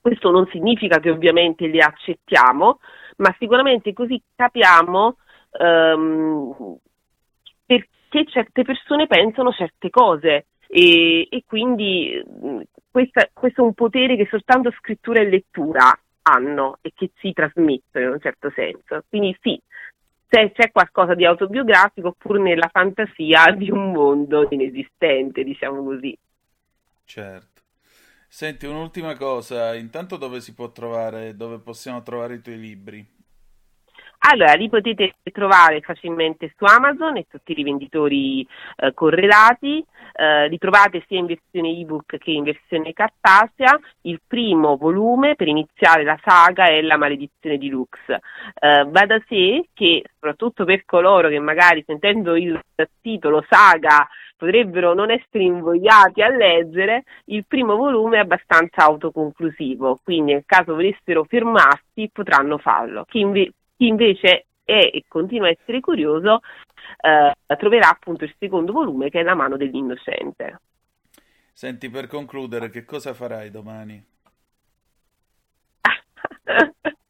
[0.01, 2.79] questo non significa che ovviamente li accettiamo,
[3.17, 5.17] ma sicuramente così capiamo
[5.59, 6.77] um,
[7.65, 12.21] perché certe persone pensano certe cose e, e quindi
[12.89, 18.05] questa, questo è un potere che soltanto scrittura e lettura hanno e che si trasmettono
[18.05, 19.03] in un certo senso.
[19.07, 19.59] Quindi sì,
[20.27, 26.17] c'è, c'è qualcosa di autobiografico pur nella fantasia di un mondo inesistente, diciamo così.
[27.05, 27.50] Certo.
[28.33, 33.05] Senti, un'ultima cosa, intanto dove si può trovare, dove possiamo trovare i tuoi libri?
[34.19, 38.47] Allora, li potete trovare facilmente su Amazon e tutti i rivenditori
[38.77, 39.83] eh, correlati,
[40.13, 43.77] eh, li trovate sia in versione ebook che in versione cartacea.
[44.03, 47.97] Il primo volume per iniziare la saga è La maledizione di Lux.
[48.07, 52.57] Eh, va da sé che, soprattutto per coloro che magari sentendo il
[53.01, 54.07] titolo saga
[54.41, 60.73] potrebbero non essere invogliati a leggere, il primo volume è abbastanza autoconclusivo, quindi nel caso
[60.73, 63.05] volessero fermarsi potranno farlo.
[63.05, 66.39] Chi, inve- chi invece è e continua a essere curioso
[67.01, 70.59] eh, troverà appunto il secondo volume che è La mano dell'innocente.
[71.53, 74.03] Senti, per concludere, che cosa farai domani?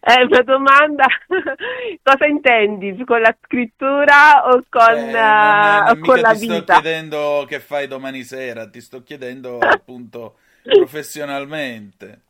[0.00, 1.06] È una domanda.
[2.02, 3.04] Cosa intendi?
[3.04, 6.64] Con la scrittura o con, Eh, non- uh, non con la ti sto vita?
[6.64, 10.38] chiedendo che fai domani sera, ti sto chiedendo appunto
[10.72, 12.22] professionalmente.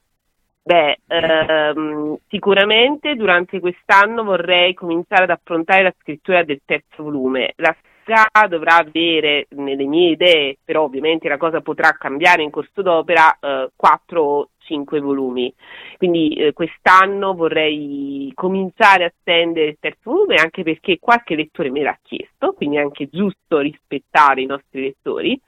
[0.65, 7.53] Beh, ehm, sicuramente durante quest'anno vorrei cominciare ad affrontare la scrittura del terzo volume.
[7.57, 7.75] La
[8.05, 13.37] saga dovrà avere, nelle mie idee, però ovviamente la cosa potrà cambiare in corso d'opera,
[13.41, 15.53] eh, quattro o cinque volumi.
[15.99, 21.83] Quindi eh, quest'anno vorrei cominciare a stendere il terzo volume anche perché qualche lettore me
[21.83, 25.39] l'ha chiesto, quindi è anche giusto rispettare i nostri lettori.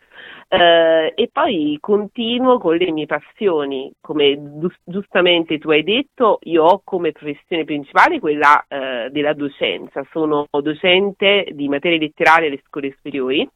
[0.48, 6.64] Eh, e poi continuo con le mie passioni, come gius- giustamente tu hai detto, io
[6.64, 12.92] ho come professione principale quella eh, della docenza, sono docente di materie letterarie alle scuole
[12.94, 13.48] superiori,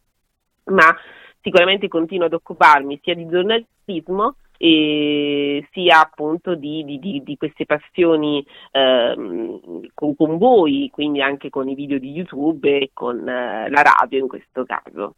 [0.65, 0.97] ma
[1.41, 8.45] sicuramente continuo ad occuparmi sia di giornalismo e sia appunto di, di- di- queste passioni
[8.73, 13.83] ehm, con, con voi, quindi anche con i video di YouTube e con eh, la
[13.83, 15.15] radio in questo caso.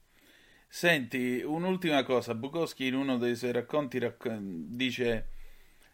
[0.69, 5.29] Senti, un'ultima cosa, Bukowski in uno dei suoi racconti racc- dice,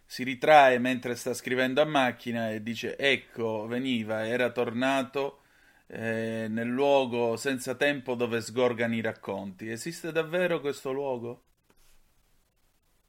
[0.04, 5.40] si ritrae mentre sta scrivendo a macchina e dice, ecco, veniva, era tornato
[5.88, 9.68] eh, nel luogo senza tempo dove sgorgano i racconti.
[9.70, 11.42] Esiste davvero questo luogo?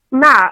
[0.09, 0.51] Ma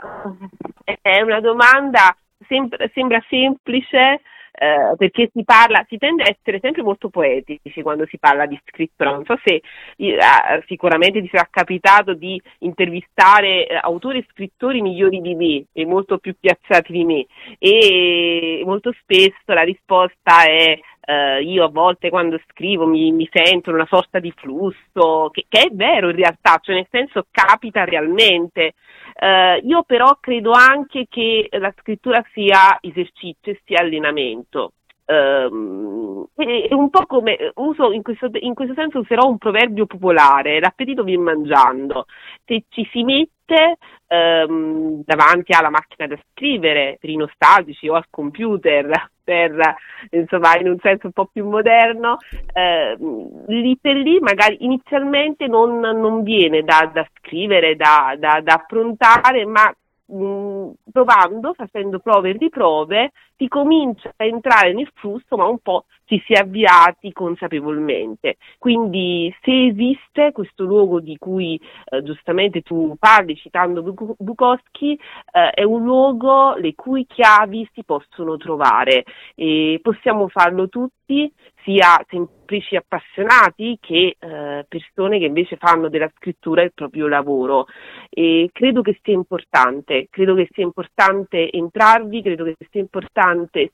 [1.02, 2.16] è una domanda,
[2.48, 4.22] sem- sembra semplice
[4.58, 8.60] eh, perché si parla, si tende a essere sempre molto poetici quando si parla di
[8.66, 9.12] scrittura.
[9.12, 9.62] Non so se
[9.98, 10.18] eh,
[10.66, 16.18] sicuramente ti sarà capitato di intervistare eh, autori e scrittori migliori di me e molto
[16.20, 17.26] più piazzati di me
[17.60, 23.72] e molto spesso la risposta è eh, io a volte quando scrivo mi, mi sento
[23.72, 28.74] una sorta di flusso, che, che è vero in realtà, cioè nel senso capita realmente.
[29.14, 34.74] Eh, io però credo anche che la scrittura sia esercizio e sia allenamento.
[35.06, 40.60] Ehm, è un po' come uso in questo, in questo senso userò un proverbio popolare:
[40.60, 42.06] l'appetito viene mangiando.
[42.44, 43.78] Se ci si mette
[44.08, 49.76] ehm, davanti alla macchina da scrivere per i nostalgici o al computer per
[50.12, 52.18] insomma in un senso un po' più moderno,
[52.54, 58.54] ehm, lì per lì magari inizialmente non, non viene da, da scrivere, da, da, da
[58.54, 59.72] affrontare, ma
[60.06, 65.86] mh, provando, facendo prove e riprove, si comincia a entrare nel flusso, ma un po'
[66.06, 68.38] ci si è avviati consapevolmente.
[68.58, 74.94] Quindi se esiste questo luogo di cui eh, giustamente tu parli citando Buk- Bukowski,
[75.32, 79.04] eh, è un luogo le cui chiavi si possono trovare
[79.36, 81.32] e possiamo farlo tutti,
[81.64, 87.66] sia semplici appassionati che eh, persone che invece fanno della scrittura il proprio lavoro.
[88.10, 93.25] E credo che sia importante, credo che sia importante entrarvi, credo che sia importante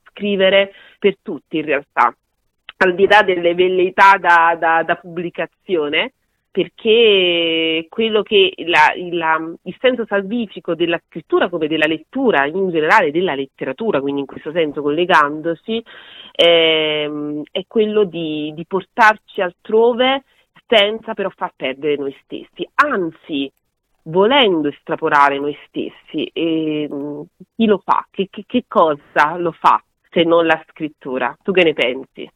[0.04, 2.14] scrivere per tutti in realtà,
[2.78, 6.12] al di là delle velleità da, da- da pubblicazione,
[6.50, 12.70] perché quello che la- il, la- il senso salvifico della scrittura come della lettura, in
[12.70, 15.82] generale della letteratura, quindi in questo senso collegandosi,
[16.32, 20.24] ehm, è quello di, di portarci altrove
[20.66, 23.50] senza però far perdere noi stessi, anzi
[24.04, 26.24] volendo estrapolare noi stessi.
[26.32, 27.22] E, mh,
[27.56, 28.06] chi lo fa?
[28.10, 31.36] Che, che- che cosa lo fa se non la scrittura?
[31.42, 32.30] Tu che ne pensi?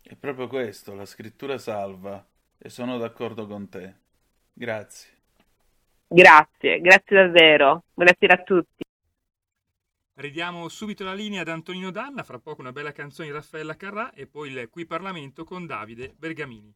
[0.00, 2.24] È proprio questo, la scrittura salva
[2.56, 3.94] e sono d'accordo con te.
[4.52, 5.08] Grazie.
[6.08, 7.82] Grazie, grazie davvero.
[7.92, 8.82] Buonasera a tutti.
[10.14, 14.12] Ridiamo subito la linea ad Antonino Danna, fra poco una bella canzone di Raffaella Carrà
[14.12, 16.74] e poi il Qui Parlamento con Davide Bergamini.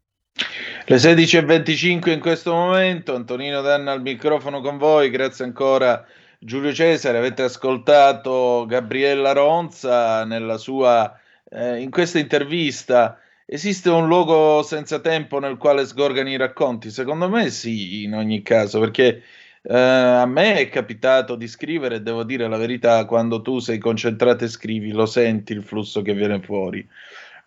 [0.87, 6.07] Le 16.25 in questo momento, Antonino Danna al microfono con voi, grazie ancora
[6.39, 11.19] Giulio Cesare, avete ascoltato Gabriella Ronza nella sua,
[11.51, 16.91] eh, in questa intervista, esiste un luogo senza tempo nel quale sgorgano i racconti?
[16.91, 19.23] Secondo me sì, in ogni caso, perché
[19.63, 24.45] eh, a me è capitato di scrivere, devo dire la verità, quando tu sei concentrato
[24.45, 26.87] e scrivi, lo senti il flusso che viene fuori.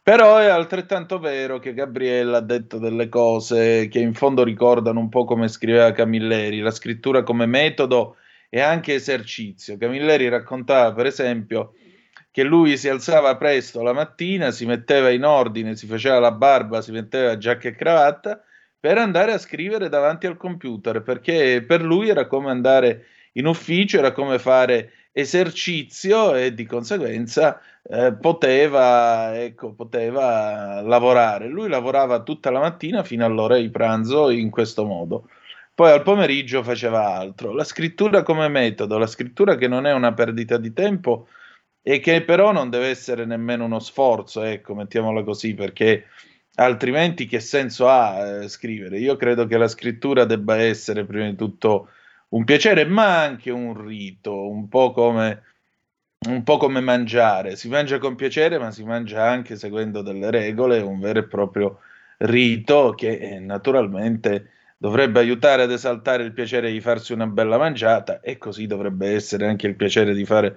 [0.03, 5.09] Però è altrettanto vero che Gabriella ha detto delle cose che in fondo ricordano un
[5.09, 8.15] po' come scriveva Camilleri, la scrittura come metodo
[8.49, 9.77] e anche esercizio.
[9.77, 11.73] Camilleri raccontava, per esempio,
[12.31, 16.81] che lui si alzava presto la mattina, si metteva in ordine, si faceva la barba,
[16.81, 18.41] si metteva giacca e cravatta
[18.79, 23.99] per andare a scrivere davanti al computer, perché per lui era come andare in ufficio,
[23.99, 31.47] era come fare esercizio e di conseguenza eh, poteva, ecco, poteva lavorare.
[31.47, 35.27] Lui lavorava tutta la mattina fino all'ora di pranzo in questo modo.
[35.73, 37.53] Poi al pomeriggio faceva altro.
[37.53, 41.27] La scrittura come metodo, la scrittura che non è una perdita di tempo
[41.81, 46.05] e che però non deve essere nemmeno uno sforzo, ecco, mettiamola così, perché
[46.55, 48.99] altrimenti che senso ha eh, scrivere?
[48.99, 51.89] Io credo che la scrittura debba essere prima di tutto
[52.31, 55.43] un piacere, ma anche un rito, un po' come
[56.27, 60.79] un po' come mangiare, si mangia con piacere, ma si mangia anche seguendo delle regole,
[60.79, 61.79] un vero e proprio
[62.19, 68.19] rito che eh, naturalmente dovrebbe aiutare ad esaltare il piacere di farsi una bella mangiata
[68.21, 70.55] e così dovrebbe essere anche il piacere di fare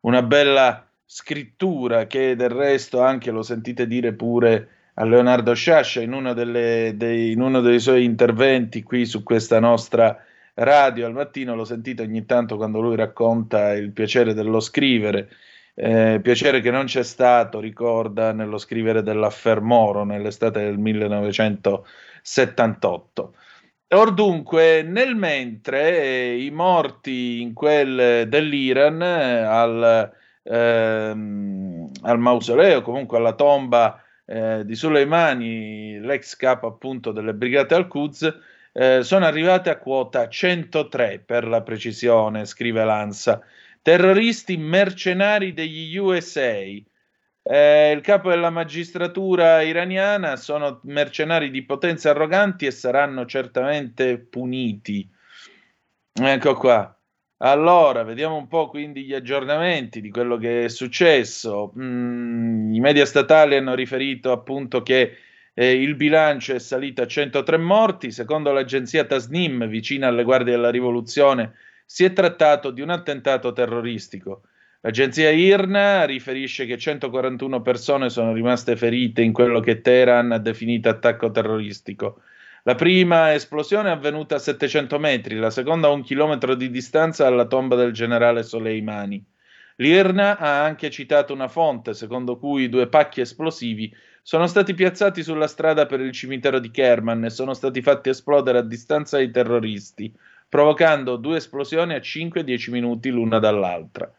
[0.00, 6.12] una bella scrittura che del resto anche lo sentite dire pure a Leonardo Sciascia in
[6.12, 10.18] uno, delle, dei, in uno dei suoi interventi qui su questa nostra
[10.54, 15.28] radio al mattino, lo sentite ogni tanto quando lui racconta il piacere dello scrivere,
[15.74, 23.34] eh, piacere che non c'è stato, ricorda, nello scrivere dell'Affermoro nell'estate del 1978.
[23.94, 30.10] Or dunque, nel mentre eh, i morti in quel dell'Iran eh, al,
[30.44, 38.34] ehm, al, mausoleo, comunque alla tomba eh, di Soleimani, l'ex capo appunto delle brigate al-Quds,
[38.72, 43.42] eh, sono arrivate a quota 103 per la precisione, scrive Lanza.
[43.82, 46.54] Terroristi mercenari degli USA.
[47.44, 55.08] Eh, il capo della magistratura iraniana sono mercenari di potenze arroganti e saranno certamente puniti.
[56.14, 56.96] Ecco qua.
[57.44, 61.72] Allora, vediamo un po' quindi gli aggiornamenti di quello che è successo.
[61.76, 65.16] Mm, I media statali hanno riferito appunto che
[65.54, 70.70] eh, il bilancio è salito a 103 morti, secondo l'agenzia Tasnim, vicina alle guardie della
[70.70, 71.54] rivoluzione,
[71.84, 74.42] si è trattato di un attentato terroristico.
[74.80, 80.88] L'agenzia IRNA riferisce che 141 persone sono rimaste ferite in quello che Teheran ha definito
[80.88, 82.22] attacco terroristico.
[82.64, 87.24] La prima esplosione è avvenuta a 700 metri, la seconda a un chilometro di distanza
[87.24, 89.24] dalla tomba del generale Soleimani.
[89.76, 93.92] L'IRNA ha anche citato una fonte secondo cui due pacchi esplosivi
[94.24, 98.58] sono stati piazzati sulla strada per il cimitero di Kerman e sono stati fatti esplodere
[98.58, 100.14] a distanza dai terroristi,
[100.48, 104.10] provocando due esplosioni a 5-10 minuti l'una dall'altra.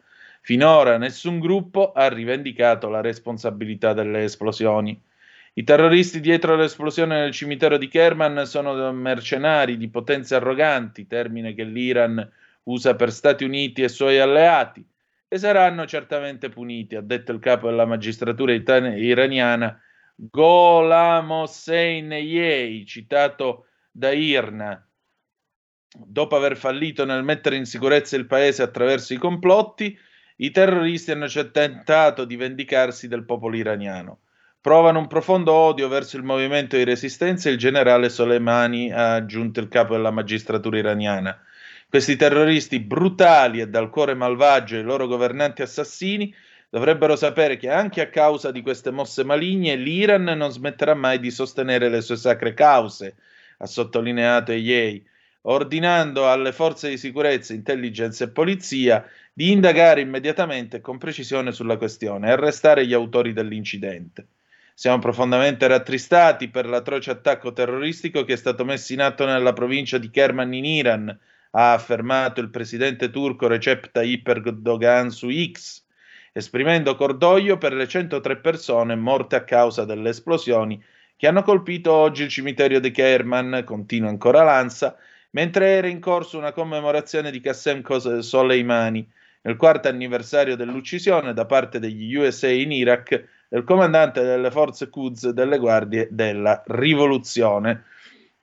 [0.42, 5.00] Finora nessun gruppo ha rivendicato la responsabilità delle esplosioni.
[5.54, 11.64] I terroristi dietro l'esplosione nel cimitero di Kerman sono mercenari di potenze arroganti, termine che
[11.64, 12.30] l'Iran
[12.64, 14.84] usa per Stati Uniti e suoi alleati,
[15.26, 19.80] e saranno certamente puniti, ha detto il capo della magistratura iraniana
[20.16, 24.86] Gholam Hossein Yei, citato da Irna,
[25.96, 29.96] dopo aver fallito nel mettere in sicurezza il paese attraverso i complotti,
[30.36, 34.20] i terroristi hanno tentato di vendicarsi del popolo iraniano.
[34.60, 39.60] Provano un profondo odio verso il movimento di resistenza e il generale Soleimani ha aggiunto
[39.60, 41.38] il capo della magistratura iraniana.
[41.88, 46.34] Questi terroristi brutali e dal cuore malvagio e i loro governanti assassini
[46.74, 51.30] dovrebbero sapere che anche a causa di queste mosse maligne l'Iran non smetterà mai di
[51.30, 53.14] sostenere le sue sacre cause,
[53.58, 55.00] ha sottolineato Yei,
[55.42, 61.76] ordinando alle forze di sicurezza, intelligence e polizia di indagare immediatamente e con precisione sulla
[61.76, 64.26] questione e arrestare gli autori dell'incidente.
[64.74, 69.96] Siamo profondamente rattristati per l'atroce attacco terroristico che è stato messo in atto nella provincia
[69.96, 71.18] di Kerman in Iran,
[71.52, 75.83] ha affermato il presidente turco Recep Tayyip Erdogan su X,
[76.36, 80.82] esprimendo cordoglio per le 103 persone morte a causa delle esplosioni
[81.16, 84.96] che hanno colpito oggi il cimitero di Kerman, continua ancora Lanza,
[85.30, 87.82] mentre era in corso una commemorazione di Qassem
[88.18, 89.08] Soleimani,
[89.42, 95.28] nel quarto anniversario dell'uccisione da parte degli USA in Iraq del comandante delle forze Quds
[95.28, 97.84] delle guardie della rivoluzione.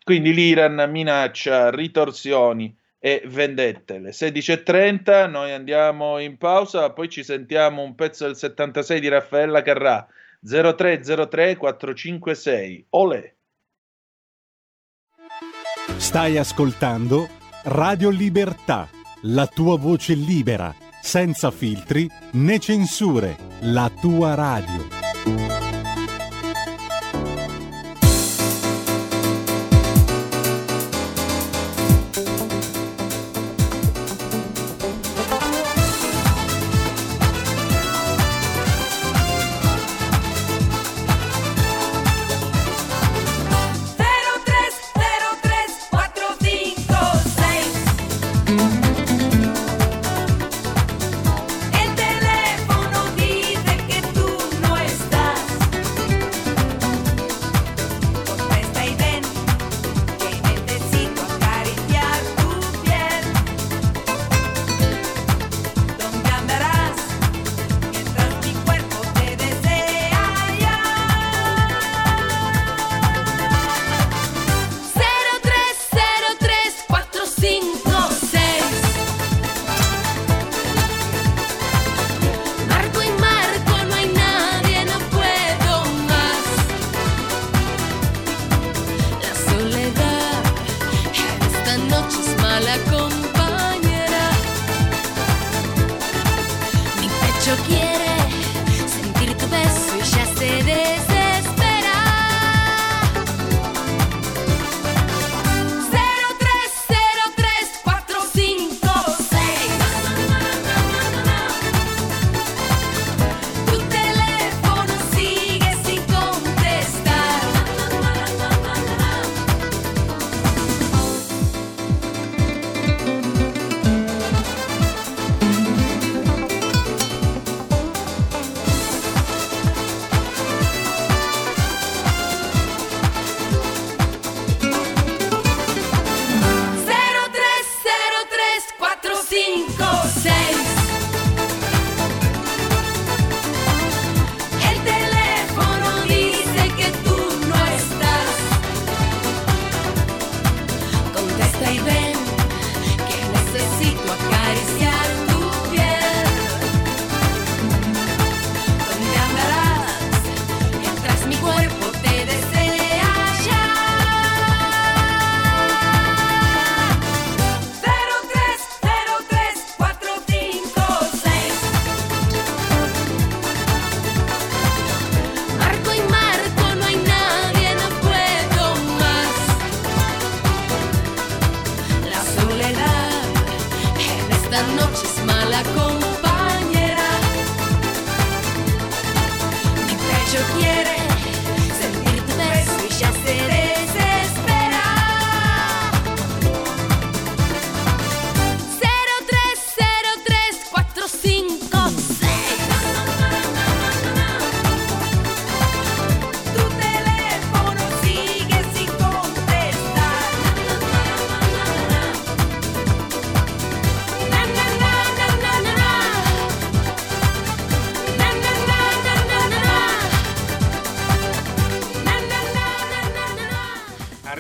[0.02, 2.74] Quindi l'Iran minaccia ritorsioni
[3.04, 3.98] e vendette.
[3.98, 9.64] Le 16.30 noi andiamo in pausa, poi ci sentiamo un pezzo del 76 di Raffaella
[9.64, 10.08] Carrà
[10.40, 12.86] 0303 456.
[12.92, 13.36] Olè!
[15.98, 17.28] Stai ascoltando
[17.64, 18.88] Radio Libertà,
[19.24, 25.71] la tua voce libera, senza filtri né censure, la tua radio.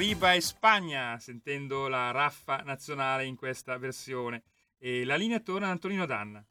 [0.02, 4.42] Arriba e Spagna, sentendo la raffa nazionale in questa versione.
[4.80, 6.44] E la linea torna ad Antonino Danna.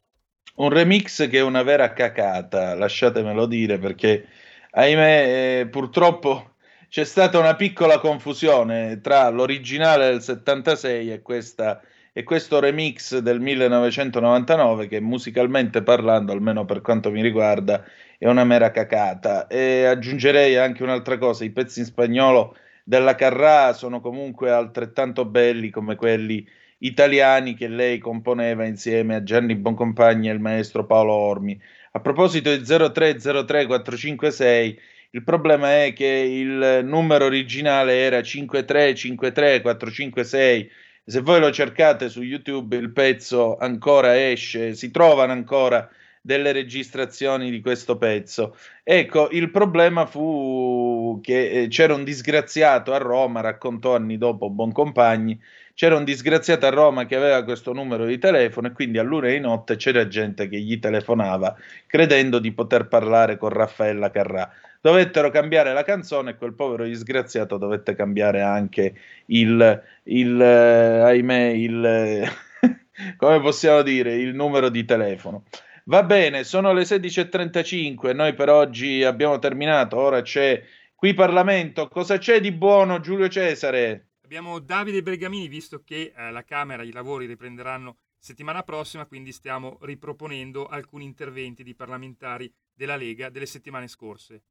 [0.55, 4.29] Un remix che è una vera cacata, lasciatemelo dire, perché
[4.71, 6.53] ahimè, eh, purtroppo
[6.89, 11.81] c'è stata una piccola confusione tra l'originale del 76 e, questa,
[12.13, 17.85] e questo remix del 1999 che musicalmente parlando, almeno per quanto mi riguarda,
[18.17, 19.49] è una mera cacata.
[19.49, 22.55] E aggiungerei anche un'altra cosa, i pezzi in spagnolo
[22.91, 26.45] della Carrà sono comunque altrettanto belli come quelli
[26.79, 31.57] italiani che lei componeva insieme a Gianni Boncompagni e il maestro Paolo Ormi.
[31.93, 34.77] A proposito di 0303456,
[35.11, 40.69] il problema è che il numero originale era 5353456.
[41.05, 45.89] Se voi lo cercate su YouTube, il pezzo ancora esce, si trovano ancora
[46.21, 48.57] delle registrazioni di questo pezzo.
[48.83, 55.41] Ecco, il problema fu che eh, c'era un disgraziato a Roma, raccontò anni dopo Boncompagni,
[55.75, 59.41] c'era un disgraziato a Roma che aveva questo numero di telefono e quindi all'una di
[59.41, 61.57] notte c'era gente che gli telefonava
[61.87, 64.51] credendo di poter parlare con Raffaella Carrà.
[64.83, 68.95] Dovettero cambiare la canzone e quel povero disgraziato dovette cambiare anche
[69.27, 72.29] il, il eh, ahimè, il, eh,
[73.17, 75.45] come possiamo dire, il numero di telefono.
[75.85, 80.63] Va bene, sono le 16.35, noi per oggi abbiamo terminato, ora c'è
[80.95, 84.09] qui Parlamento, cosa c'è di buono Giulio Cesare?
[84.23, 89.79] Abbiamo Davide Bergamini, visto che eh, la Camera i lavori riprenderanno settimana prossima, quindi stiamo
[89.81, 94.43] riproponendo alcuni interventi di parlamentari della Lega delle settimane scorse.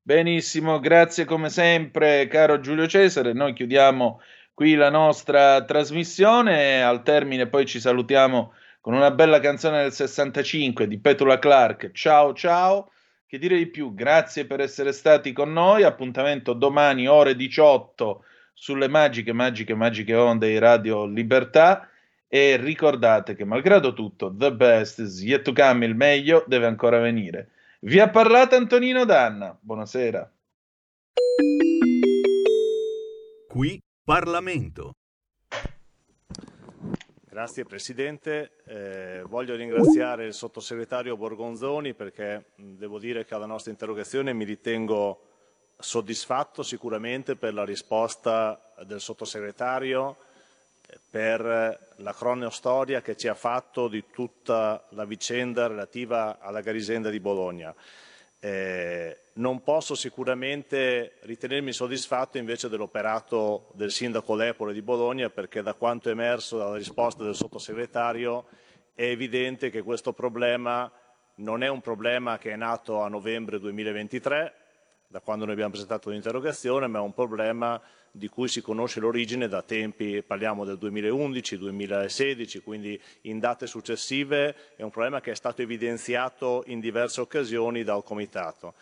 [0.00, 4.20] Benissimo, grazie come sempre caro Giulio Cesare, noi chiudiamo
[4.54, 8.54] qui la nostra trasmissione, al termine poi ci salutiamo
[8.86, 12.92] con una bella canzone del 65 di Petula Clark, ciao ciao,
[13.26, 18.22] che dire di più, grazie per essere stati con noi, appuntamento domani ore 18
[18.54, 21.88] sulle magiche, magiche, magiche onde di Radio Libertà
[22.28, 27.00] e ricordate che malgrado tutto, the best is yet to come, il meglio deve ancora
[27.00, 27.48] venire.
[27.80, 30.32] Vi ha parlato Antonino Danna, buonasera.
[33.48, 34.92] Qui Parlamento.
[37.36, 44.32] Grazie Presidente, Eh, voglio ringraziare il sottosegretario Borgonzoni perché devo dire che alla nostra interrogazione
[44.32, 45.20] mi ritengo
[45.78, 50.16] soddisfatto sicuramente per la risposta del sottosegretario,
[50.86, 57.10] eh, per la cronostoria che ci ha fatto di tutta la vicenda relativa alla Garisenda
[57.10, 57.74] di Bologna.
[58.40, 65.74] Eh, non posso sicuramente ritenermi soddisfatto invece dell'operato del sindaco Lepore di Bologna perché da
[65.74, 68.46] quanto è emerso dalla risposta del sottosegretario
[68.94, 70.90] è evidente che questo problema
[71.36, 74.54] non è un problema che è nato a novembre 2023,
[75.08, 77.78] da quando noi abbiamo presentato l'interrogazione, ma è un problema
[78.10, 84.56] di cui si conosce l'origine da tempi, parliamo del 2011, 2016, quindi in date successive,
[84.76, 88.72] è un problema che è stato evidenziato in diverse occasioni dal Comitato.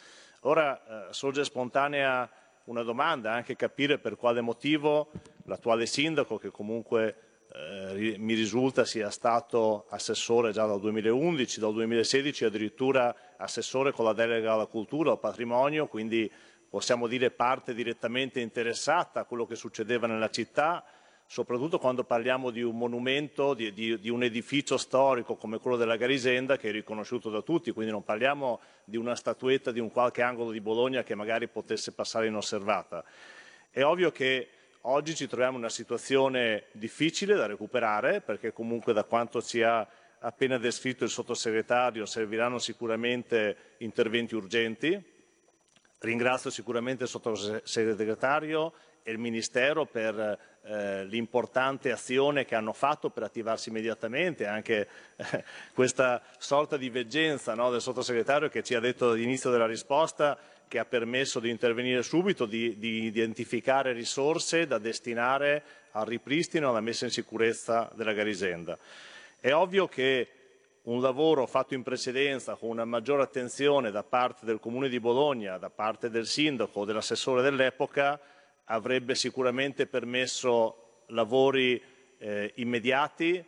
[0.47, 2.29] Ora eh, sorge spontanea
[2.65, 5.11] una domanda, anche capire per quale motivo
[5.45, 12.45] l'attuale sindaco, che comunque eh, mi risulta sia stato assessore già dal 2011, dal 2016
[12.45, 16.31] addirittura assessore con la delega alla cultura, al patrimonio, quindi
[16.69, 20.85] possiamo dire parte direttamente interessata a quello che succedeva nella città,
[21.27, 25.97] soprattutto quando parliamo di un monumento, di, di, di, un edificio storico come quello della
[25.97, 30.23] Garisenda che è riconosciuto da tutti, quindi non parliamo di una statuetta di un qualche
[30.23, 33.05] angolo di Bologna che magari potesse passare inosservata.
[33.71, 34.49] È ovvio che
[34.83, 39.87] oggi ci troviamo in una situazione difficile da recuperare perché comunque da quanto ci ha
[40.21, 45.13] appena descritto il sottosegretario serviranno sicuramente interventi urgenti,
[46.05, 53.23] Ringrazio sicuramente il sottosegretario e il Ministero per eh, l'importante azione che hanno fatto per
[53.23, 59.11] attivarsi immediatamente, anche eh, questa sorta di veggenza no, del sottosegretario che ci ha detto
[59.11, 65.63] all'inizio della risposta che ha permesso di intervenire subito, di, di identificare risorse da destinare
[65.93, 68.79] al ripristino e alla messa in sicurezza della Garisenda.
[69.39, 70.29] È ovvio che
[70.85, 75.59] un lavoro fatto in precedenza con una maggiore attenzione da parte del Comune di Bologna,
[75.59, 78.19] da parte del sindaco dell'assessore dell'epoca,
[78.65, 81.81] avrebbe sicuramente permesso lavori
[82.19, 83.45] eh, immediati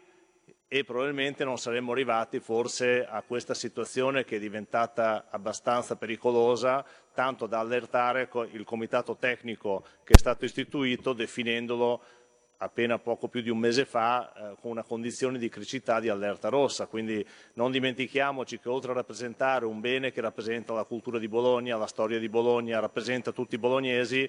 [0.68, 6.84] e probabilmente non saremmo arrivati forse a questa situazione che è diventata abbastanza pericolosa,
[7.14, 12.02] tanto da allertare il comitato tecnico che è stato istituito definendolo
[12.58, 16.48] appena poco più di un mese fa eh, con una condizione di criticità di allerta
[16.48, 17.24] rossa, quindi
[17.54, 21.86] non dimentichiamoci che oltre a rappresentare un bene che rappresenta la cultura di Bologna, la
[21.86, 24.28] storia di Bologna, rappresenta tutti i bolognesi,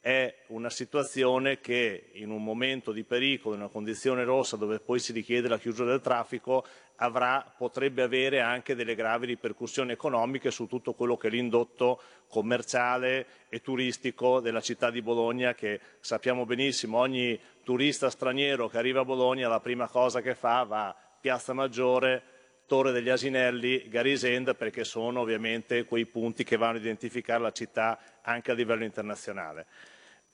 [0.00, 4.98] è una situazione che in un momento di pericolo, in una condizione rossa dove poi
[4.98, 6.64] si richiede la chiusura del traffico,
[6.96, 13.26] avrà, potrebbe avere anche delle gravi ripercussioni economiche su tutto quello che è l'indotto commerciale
[13.50, 19.04] e turistico della città di Bologna che sappiamo benissimo ogni turista straniero che arriva a
[19.04, 22.22] Bologna la prima cosa che fa va a Piazza Maggiore,
[22.66, 27.98] Torre degli Asinelli, Garisenda perché sono ovviamente quei punti che vanno a identificare la città
[28.22, 29.66] anche a livello internazionale.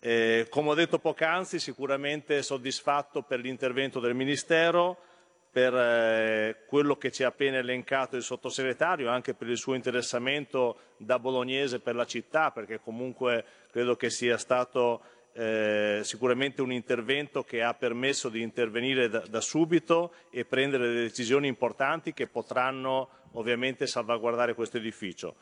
[0.08, 4.96] Eh, come ho detto poc'anzi, sicuramente soddisfatto per l'intervento del Ministero,
[5.50, 10.78] per eh, quello che ci ha appena elencato il sottosegretario, anche per il suo interessamento
[10.96, 15.00] da bolognese per la città, perché comunque credo che sia stato
[15.32, 21.48] eh, sicuramente un intervento che ha permesso di intervenire da, da, subito e prendere decisioni
[21.48, 25.34] importanti che potranno ovviamente salvaguardare questo edificio.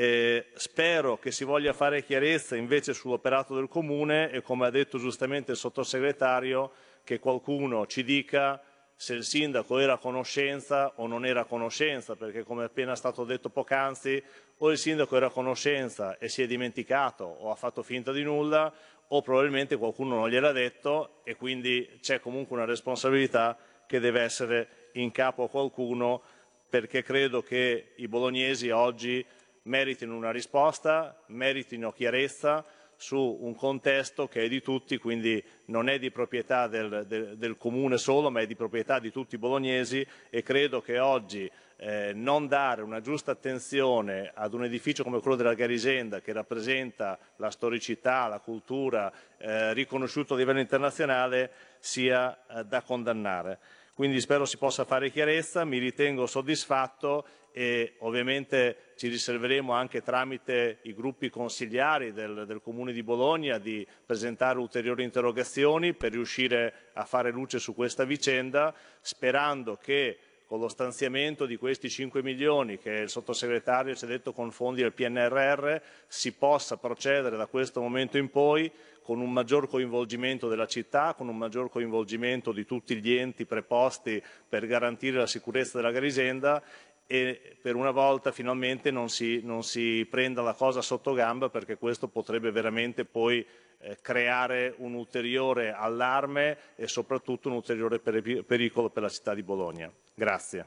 [0.00, 4.96] Eh, spero che si voglia fare chiarezza invece sull'operato del Comune e come ha detto
[4.96, 6.70] giustamente il sottosegretario
[7.02, 8.62] che qualcuno ci dica
[8.94, 13.24] se il sindaco era a conoscenza o non era a conoscenza, perché come appena stato
[13.24, 14.22] detto poc'anzi,
[14.58, 18.22] o il sindaco era a conoscenza e si è dimenticato o ha fatto finta di
[18.22, 18.72] nulla,
[19.08, 24.68] o probabilmente qualcuno non gliel'ha detto e quindi c'è comunque una responsabilità che deve essere
[24.92, 26.22] in capo a qualcuno,
[26.68, 29.26] perché credo che i bolognesi oggi
[29.68, 32.64] meritino una risposta, meritino chiarezza,
[33.00, 37.56] su un contesto che è di tutti, quindi non è di proprietà del, del, del
[37.56, 42.10] comune solo, ma è di proprietà di tutti i bolognesi e credo che oggi eh,
[42.12, 47.52] non dare una giusta attenzione ad un edificio come quello della Garisenda che rappresenta la
[47.52, 53.58] storicità, la cultura eh, riconosciuto a livello internazionale sia eh, da condannare.
[53.98, 60.78] Quindi spero si possa fare chiarezza, mi ritengo soddisfatto e ovviamente ci riserveremo anche tramite
[60.82, 67.04] i gruppi consigliari del, del, Comune di Bologna di presentare ulteriori interrogazioni per riuscire a
[67.04, 70.16] fare luce su questa vicenda, sperando che
[70.46, 74.80] con lo stanziamento di questi 5 milioni che il sottosegretario ci ha detto con fondi
[74.80, 75.76] del PNRR
[76.06, 78.70] si possa procedere da questo momento in poi
[79.08, 84.22] con un maggior coinvolgimento della città, con un maggior coinvolgimento di tutti gli enti preposti
[84.46, 86.62] per garantire la sicurezza della Garisenda
[87.06, 91.78] e per una volta finalmente non si, non si prenda la cosa sotto gamba perché
[91.78, 93.42] questo potrebbe veramente poi
[93.78, 99.90] eh, creare un ulteriore allarme e soprattutto un ulteriore pericolo per la città di Bologna.
[100.14, 100.66] Grazie.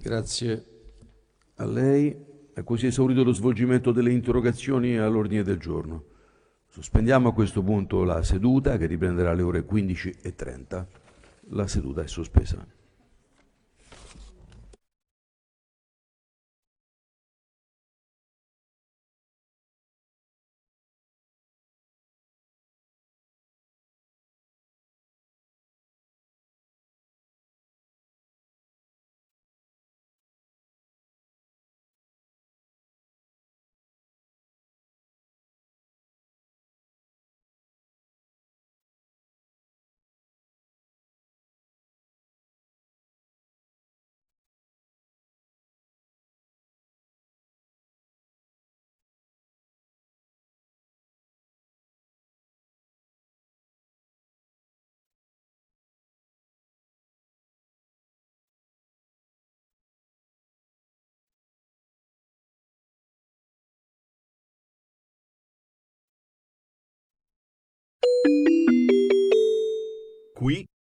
[0.00, 0.66] Grazie
[1.56, 2.31] a lei.
[2.54, 6.04] È così esaurito lo svolgimento delle interrogazioni all'ordine del giorno.
[6.68, 10.86] Sospendiamo a questo punto la seduta che riprenderà alle ore 15.30.
[11.48, 12.62] La seduta è sospesa.